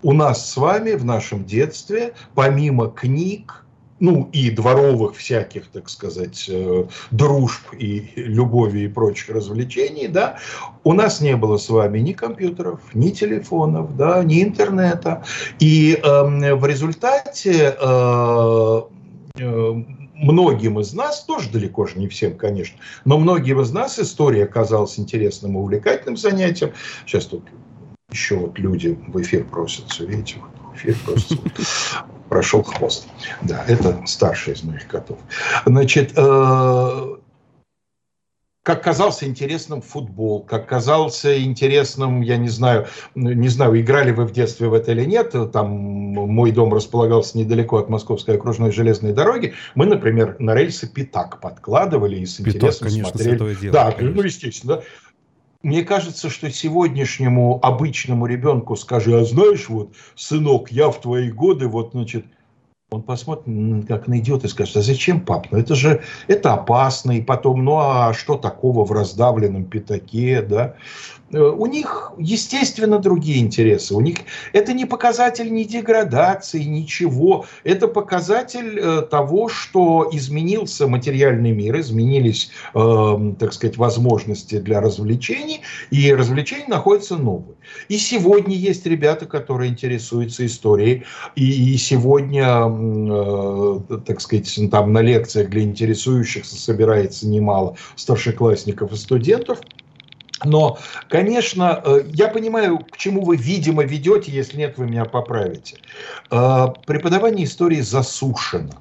[0.00, 3.61] у нас с вами в нашем детстве, помимо книг,
[4.02, 10.38] ну и дворовых всяких, так сказать, э, дружб и любови и прочих развлечений, да,
[10.82, 15.22] у нас не было с вами ни компьютеров, ни телефонов, да, ни интернета.
[15.60, 18.82] И э, в результате э,
[19.38, 19.72] э,
[20.16, 24.98] многим из нас, тоже далеко же не всем, конечно, но многим из нас история оказалась
[24.98, 26.72] интересным и увлекательным занятием.
[27.06, 27.44] Сейчас тут
[28.10, 31.36] еще вот люди в эфир просятся, видите, вот эфир просятся
[32.32, 33.08] прошел хвост.
[33.42, 35.18] Да, это старший из моих котов.
[35.66, 37.16] Значит, э,
[38.62, 44.32] как казался интересным футбол, как казался интересным, я не знаю, не знаю, играли вы в
[44.32, 49.52] детстве в это или нет, там мой дом располагался недалеко от Московской окружной железной дороги,
[49.74, 53.54] мы, например, на рельсы пятак подкладывали и с Пятак, интересом конечно, смотрели.
[53.56, 54.16] Дело, да, конечно.
[54.16, 54.82] ну, естественно, да.
[55.62, 61.68] Мне кажется, что сегодняшнему обычному ребенку скажи, а знаешь, вот, сынок, я в твои годы,
[61.68, 62.26] вот, значит,
[62.92, 65.48] он посмотрит, как на идиота и скажет, а зачем, пап?
[65.50, 67.12] Ну это же, это опасно.
[67.12, 70.76] И потом, ну а что такого в раздавленном пятаке, да?
[71.32, 73.94] Э, у них, естественно, другие интересы.
[73.94, 74.18] У них
[74.52, 77.46] это не показатель ни деградации, ничего.
[77.64, 85.62] Это показатель э, того, что изменился материальный мир, изменились, э, так сказать, возможности для развлечений,
[85.90, 87.56] и развлечения находятся новые.
[87.88, 91.04] И сегодня есть ребята, которые интересуются историей,
[91.36, 98.96] и, и сегодня, э, так сказать, там на лекциях для интересующихся собирается немало старшеклассников и
[98.96, 99.60] студентов–
[100.44, 105.76] но, конечно, э, я понимаю, к чему вы, видимо, ведете, если нет, вы меня поправите.
[106.30, 108.72] Э, преподавание истории засушено.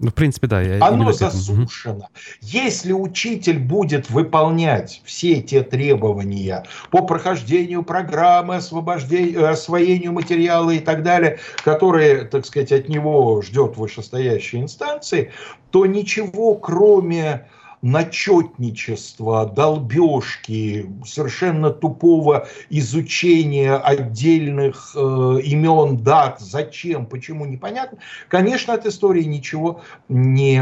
[0.00, 0.60] Ну, в принципе, да.
[0.60, 2.08] Я Оно засушено.
[2.40, 11.02] Если учитель будет выполнять все те требования по прохождению программы, освобождению, освоению материала и так
[11.02, 15.32] далее, которые, так сказать, от него ждет вышестоящие инстанции,
[15.72, 17.48] то ничего, кроме
[17.82, 24.98] начетничества, долбежки, совершенно тупого изучения отдельных э,
[25.44, 27.98] имен, дат, зачем, почему, непонятно.
[28.28, 30.60] Конечно, от истории ничего не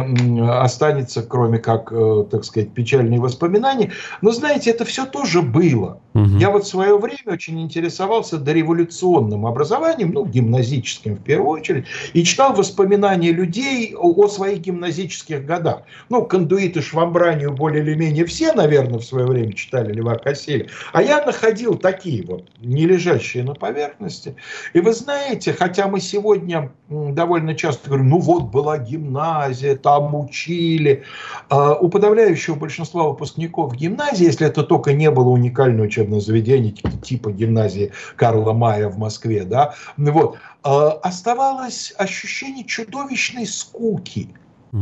[0.61, 3.93] останется, кроме как, э, так сказать, печальные воспоминания.
[4.21, 6.01] Но, знаете, это все тоже было.
[6.15, 6.39] Угу.
[6.39, 12.25] Я вот в свое время очень интересовался дореволюционным образованием, ну, гимназическим в первую очередь, и
[12.25, 15.83] читал воспоминания людей о, о своих гимназических годах.
[16.09, 20.67] Ну, кондуиты швамбранию более или менее все, наверное, в свое время читали Льва Косселя.
[20.93, 24.37] А я находил такие вот, не лежащие на поверхности.
[24.73, 31.05] И вы знаете, хотя мы сегодня довольно часто говорим, ну вот была гимназия, там учили.
[31.49, 37.31] А у подавляющего большинства выпускников гимназии, если это только не было уникальное учебное заведение типа
[37.31, 44.29] гимназии Карла Мая в Москве, да, вот, а оставалось ощущение чудовищной скуки.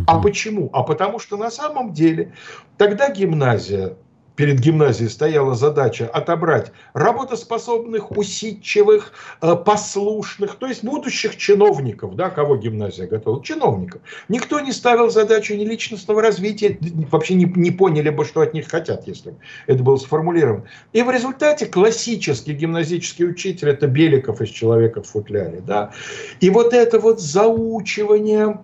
[0.06, 0.70] А почему?
[0.72, 2.32] А потому что на самом деле
[2.76, 3.96] тогда гимназия
[4.36, 12.56] перед гимназией стояла задача отобрать работоспособных, усидчивых, э, послушных, то есть будущих чиновников, да, кого
[12.56, 14.02] гимназия готовила, чиновников.
[14.28, 16.78] Никто не ставил задачу ни личностного развития,
[17.10, 19.36] вообще не, не поняли бы, что от них хотят, если
[19.66, 20.64] это было сформулировано.
[20.92, 25.62] И в результате классический гимназический учитель– это Беликов из «Человека в футляре».
[25.64, 25.92] Да?
[26.40, 28.58] И вот это вот заучивание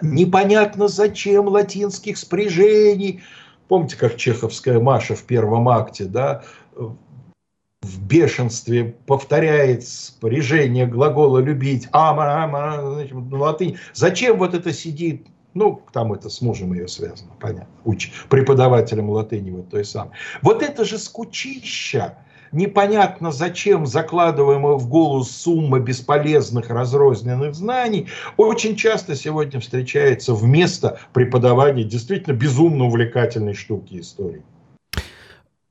[0.00, 3.22] непонятно зачем латинских спряжений–
[3.68, 6.42] Помните, как чеховская Маша в первом акте, да,
[6.74, 13.78] в бешенстве повторяет спряжение глагола «любить», ама, ама, значит, на латынь.
[13.92, 15.26] Зачем вот это сидит?
[15.54, 20.12] Ну, там это с мужем ее связано, понятно, уч, преподавателем латыни вот той самой.
[20.42, 22.18] Вот это же скучища,
[22.52, 31.84] непонятно зачем закладываемая в голову сумма бесполезных разрозненных знаний, очень часто сегодня встречается вместо преподавания
[31.84, 34.42] действительно безумно увлекательной штуки истории.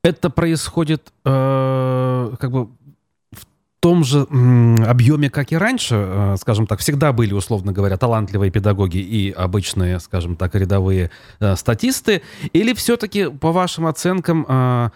[0.03, 2.67] Это происходит э, как бы
[3.31, 3.47] в
[3.79, 4.27] том же
[4.87, 9.99] объеме, как и раньше, э, скажем так, всегда были, условно говоря, талантливые педагоги и обычные,
[9.99, 11.09] скажем так, рядовые
[11.39, 12.21] э, статисты,
[12.53, 14.89] или все-таки, по вашим оценкам, э,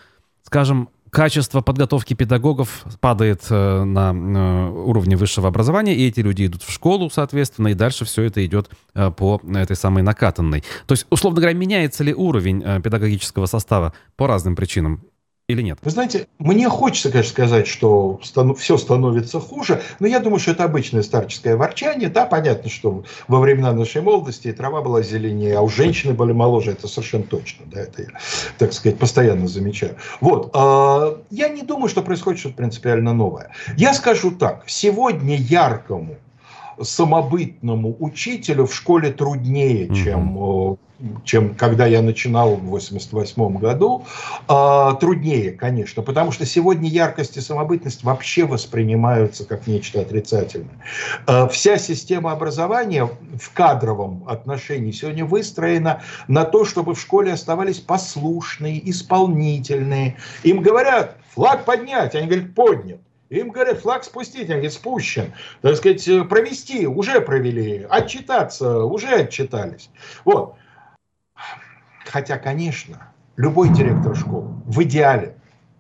[0.44, 6.64] скажем, качество подготовки педагогов падает э, на э, уровне высшего образования, и эти люди идут
[6.64, 10.64] в школу, соответственно, и дальше все это идет э, по этой самой накатанной.
[10.86, 15.02] То есть, условно говоря, меняется ли уровень педагогического состава по разным причинам?
[15.50, 15.80] Или нет?
[15.82, 20.52] Вы знаете, мне хочется, конечно, сказать, что стану, все становится хуже, но я думаю, что
[20.52, 22.08] это обычное старческое ворчание.
[22.08, 26.72] Да, понятно, что во времена нашей молодости трава была зеленее, а у женщины были моложе,
[26.72, 27.66] это совершенно точно.
[27.66, 28.10] Да, это я,
[28.60, 29.96] так сказать, постоянно замечаю.
[30.22, 30.52] Вот.
[30.54, 33.50] Э, я не думаю, что происходит что-то принципиально новое.
[33.76, 36.18] Я скажу так, сегодня яркому
[36.82, 40.78] самобытному учителю в школе труднее, чем
[41.24, 44.06] чем когда я начинал в 88 году,
[44.48, 50.78] э, труднее, конечно, потому что сегодня яркость и самобытность вообще воспринимаются как нечто отрицательное.
[51.28, 57.80] Э, вся система образования в кадровом отношении сегодня выстроена на то, чтобы в школе оставались
[57.80, 60.18] послушные, исполнительные.
[60.44, 63.00] Им говорят, флаг поднять, они говорят, поднят.
[63.30, 65.34] Им говорят, флаг спустить, они говорят, спущен.
[65.62, 69.90] Так сказать, провести, уже провели, отчитаться, уже отчитались.
[70.26, 70.56] Вот.
[72.06, 75.36] Хотя, конечно, любой директор школы в идеале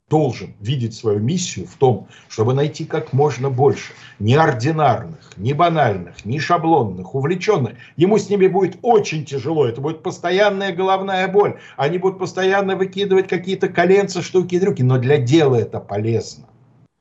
[0.09, 6.39] должен видеть свою миссию в том, чтобы найти как можно больше неординарных, не банальных, не
[6.39, 7.77] шаблонных, увлеченных.
[7.95, 11.59] Ему с ними будет очень тяжело, это будет постоянная головная боль.
[11.77, 16.48] Они будут постоянно выкидывать какие-то коленца, штуки, дрюки, но для дела это полезно.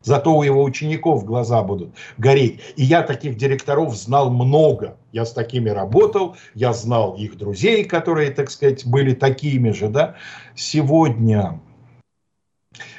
[0.03, 2.61] Зато у его учеников глаза будут гореть.
[2.76, 4.96] И я таких директоров знал много.
[5.12, 9.88] Я с такими работал, я знал их друзей, которые, так сказать, были такими же.
[9.88, 10.14] Да?
[10.55, 11.61] Сегодня,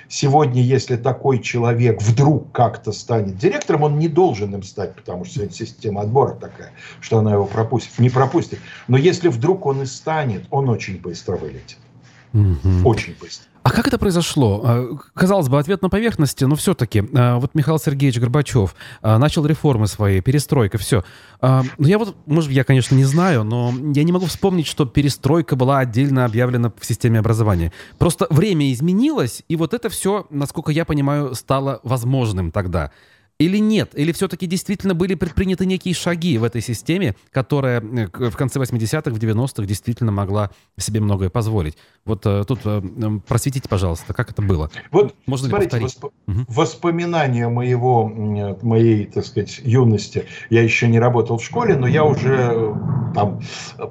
[0.09, 5.35] сегодня, если такой человек вдруг как-то станет директором, он не должен им стать, потому что
[5.35, 8.59] сегодня система отбора такая, что она его пропустит, не пропустит.
[8.89, 11.77] Но если вдруг он и станет, он очень быстро вылетит.
[12.33, 12.89] Угу.
[12.89, 13.47] Очень быстро.
[13.69, 14.61] А как это произошло?
[14.63, 17.03] А, казалось бы, ответ на поверхности, но все-таки.
[17.13, 21.03] А, вот Михаил Сергеевич Горбачев а, начал реформы свои, перестройка, все.
[21.41, 24.85] Но ну, я вот, может, я, конечно, не знаю, но я не могу вспомнить, что
[24.85, 27.71] перестройка была отдельно объявлена в системе образования.
[27.99, 32.91] Просто время изменилось, и вот это все, насколько я понимаю, стало возможным тогда.
[33.39, 33.91] Или нет?
[33.93, 39.17] Или все-таки действительно были предприняты некие шаги в этой системе, которая в конце 80-х, в
[39.17, 41.77] 90-х действительно могла себе многое позволить?
[42.03, 42.81] Вот э, тут э,
[43.25, 44.69] просветите, пожалуйста, как это было?
[44.91, 46.03] Вот, Можно смотрите, ли восп...
[46.03, 46.13] угу.
[46.49, 48.09] воспоминания моего,
[48.61, 50.25] моей, так сказать, юности.
[50.49, 52.73] Я еще не работал в школе, но я уже э,
[53.15, 53.39] там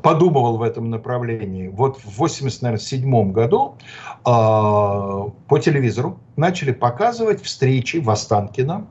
[0.02, 1.68] подумывал в этом направлении.
[1.68, 8.88] Вот в 87 году э, по телевизору начали показывать встречи в Останкино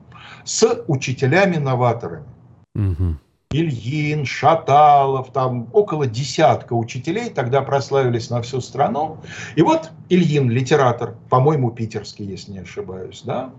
[0.48, 2.26] с учителями-новаторами.
[2.74, 3.18] Угу.
[3.52, 9.18] Ильин, Шаталов, там около десятка учителей тогда прославились на всю страну.
[9.56, 13.52] И вот Ильин, литератор, по-моему, питерский, если не ошибаюсь, да,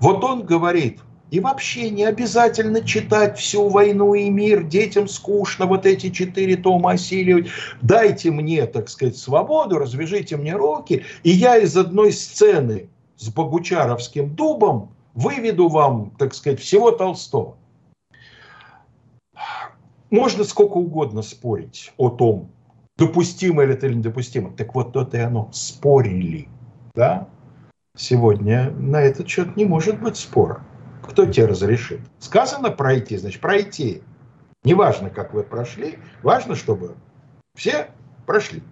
[0.00, 5.86] вот он говорит, и вообще не обязательно читать всю «Войну и мир», детям скучно вот
[5.86, 7.48] эти четыре тома осиливать.
[7.80, 14.34] Дайте мне, так сказать, свободу, развяжите мне руки, и я из одной сцены с Богучаровским
[14.34, 17.56] дубом выведу вам, так сказать, всего Толстого.
[20.10, 22.50] Можно сколько угодно спорить о том,
[22.98, 24.52] допустимо ли это или недопустимо.
[24.52, 25.48] Так вот, то-то и оно.
[25.52, 26.48] Спорили.
[26.94, 27.28] Да?
[27.96, 30.64] Сегодня на этот счет не может быть спора.
[31.02, 32.00] Кто тебе разрешит?
[32.18, 34.02] Сказано пройти, значит пройти.
[34.64, 36.94] Неважно, как вы прошли, важно, чтобы
[37.54, 37.88] все
[38.26, 38.62] прошли.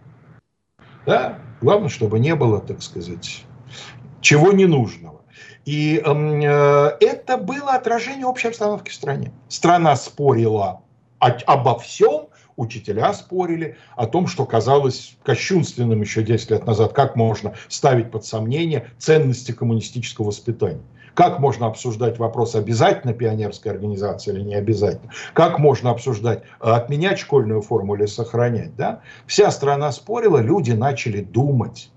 [1.06, 1.38] Да?
[1.60, 3.44] Главное, чтобы не было, так сказать,
[4.20, 5.19] чего не нужного.
[5.64, 9.32] И эм, э, это было отражение общей обстановки в стране.
[9.48, 10.82] Страна спорила
[11.18, 17.54] обо всем, учителя спорили о том, что казалось кощунственным еще 10 лет назад, как можно
[17.68, 20.82] ставить под сомнение ценности коммунистического воспитания.
[21.14, 25.10] Как можно обсуждать вопрос, обязательно пионерская организация или не обязательно?
[25.34, 28.74] Как можно обсуждать, э, отменять школьную форму или сохранять?
[28.76, 29.00] Да?
[29.26, 31.90] Вся страна спорила, люди начали думать.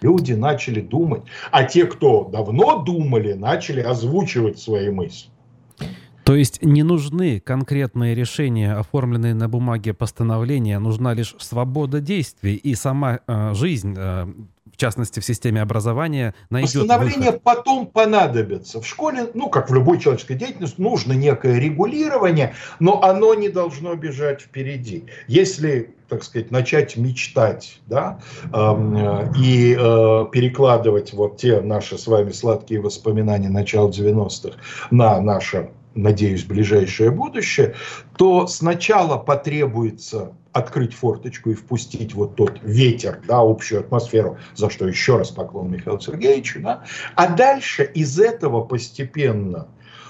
[0.00, 5.30] Люди начали думать, а те, кто давно думали, начали озвучивать свои мысли.
[6.26, 12.74] То есть не нужны конкретные решения, оформленные на бумаге постановления, нужна лишь свобода действий и
[12.74, 17.42] сама э, жизнь, э, в частности в системе образования, найдет Постановления выход.
[17.44, 18.80] потом понадобятся.
[18.80, 23.94] В школе, ну, как в любой человеческой деятельности, нужно некое регулирование, но оно не должно
[23.94, 25.04] бежать впереди.
[25.28, 28.20] Если так сказать, начать мечтать, да,
[28.52, 34.56] э, и э, перекладывать вот те наши с вами сладкие воспоминания начала 90-х
[34.90, 37.74] на наше надеюсь, ближайшее будущее,
[38.16, 44.86] то сначала потребуется открыть форточку и впустить вот тот ветер, да, общую атмосферу, за что
[44.86, 46.84] еще раз поклон Михаилу Сергеевичу, да,
[47.14, 49.68] а дальше из этого постепенно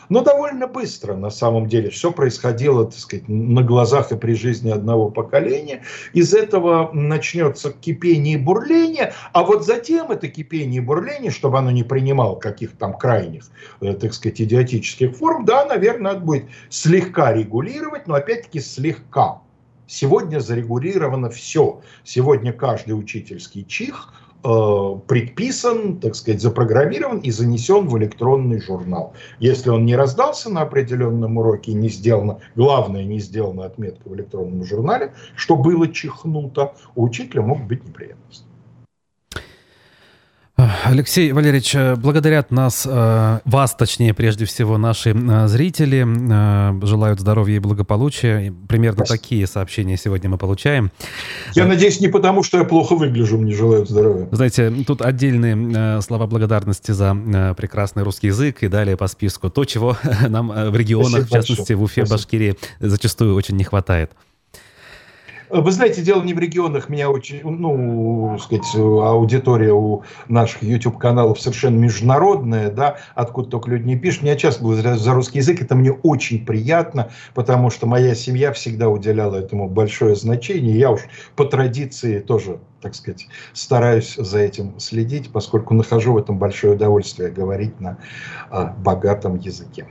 [0.08, 4.70] но довольно быстро, на самом деле, все происходило, так сказать, на глазах и при жизни
[4.70, 5.82] одного поколения.
[6.12, 11.70] Из этого начнется кипение и бурление, а вот затем это кипение и бурление, чтобы оно
[11.70, 13.50] не принимало каких-то там крайних,
[13.80, 19.40] э, так сказать, идиотических форм, да, наверное, надо будет слегка регулировать, но опять-таки слегка.
[19.88, 21.80] Сегодня зарегулировано все.
[22.02, 29.12] Сегодня каждый учительский чих– предписан, так сказать, запрограммирован и занесен в электронный журнал.
[29.40, 34.64] Если он не раздался на определенном уроке не сделано, главное, не сделана отметка в электронном
[34.64, 38.44] журнале, что было чихнуто, у учителя могут быть неприятности.
[40.56, 46.06] Алексей Валерьевич, э, благодарят нас, э, вас, точнее, прежде всего, наши э, зрители.
[46.86, 48.54] Желают здоровья и благополучия.
[48.66, 49.22] Примерно Спасибо.
[49.22, 50.90] такие сообщения сегодня мы получаем.
[51.54, 54.28] Я надеюсь, не потому, что я плохо выгляжу, мне желают здоровья.
[54.32, 59.50] Знаете, тут отдельные слова благодарности за прекрасный русский язык и далее по списку.
[59.50, 59.98] То, чего
[60.28, 61.76] нам в регионах, Спасибо в частности, большое.
[61.76, 62.16] в Уфе, Спасибо.
[62.16, 64.12] Башкирии, зачастую очень не хватает.
[65.48, 71.76] Вы знаете, дело не в регионах, меня очень, ну, сказать, аудитория у наших YouTube-каналов совершенно
[71.76, 74.22] международная, да, откуда только люди не пишут.
[74.22, 78.88] Меня часто благодарят за русский язык, это мне очень приятно, потому что моя семья всегда
[78.88, 80.78] уделяла этому большое значение.
[80.78, 81.02] Я уж
[81.36, 87.30] по традиции тоже, так сказать, стараюсь за этим следить, поскольку нахожу в этом большое удовольствие
[87.30, 87.98] говорить на
[88.50, 89.86] а, богатом языке.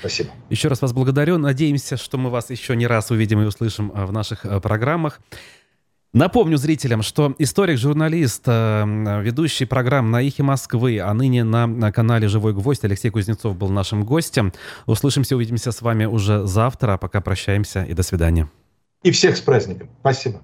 [0.00, 0.30] Спасибо.
[0.50, 1.38] Еще раз вас благодарю.
[1.38, 5.20] Надеемся, что мы вас еще не раз увидим и услышим э, в наших э, программах.
[6.12, 12.54] Напомню зрителям, что историк-журналист, э, ведущий программ на «Ихе Москвы», а ныне на канале «Живой
[12.54, 14.52] гвоздь» Алексей Кузнецов был нашим гостем.
[14.86, 16.94] Услышимся, увидимся с вами уже завтра.
[16.94, 18.48] А пока прощаемся и до свидания.
[19.02, 19.90] И всех с праздником.
[20.00, 20.40] Спасибо.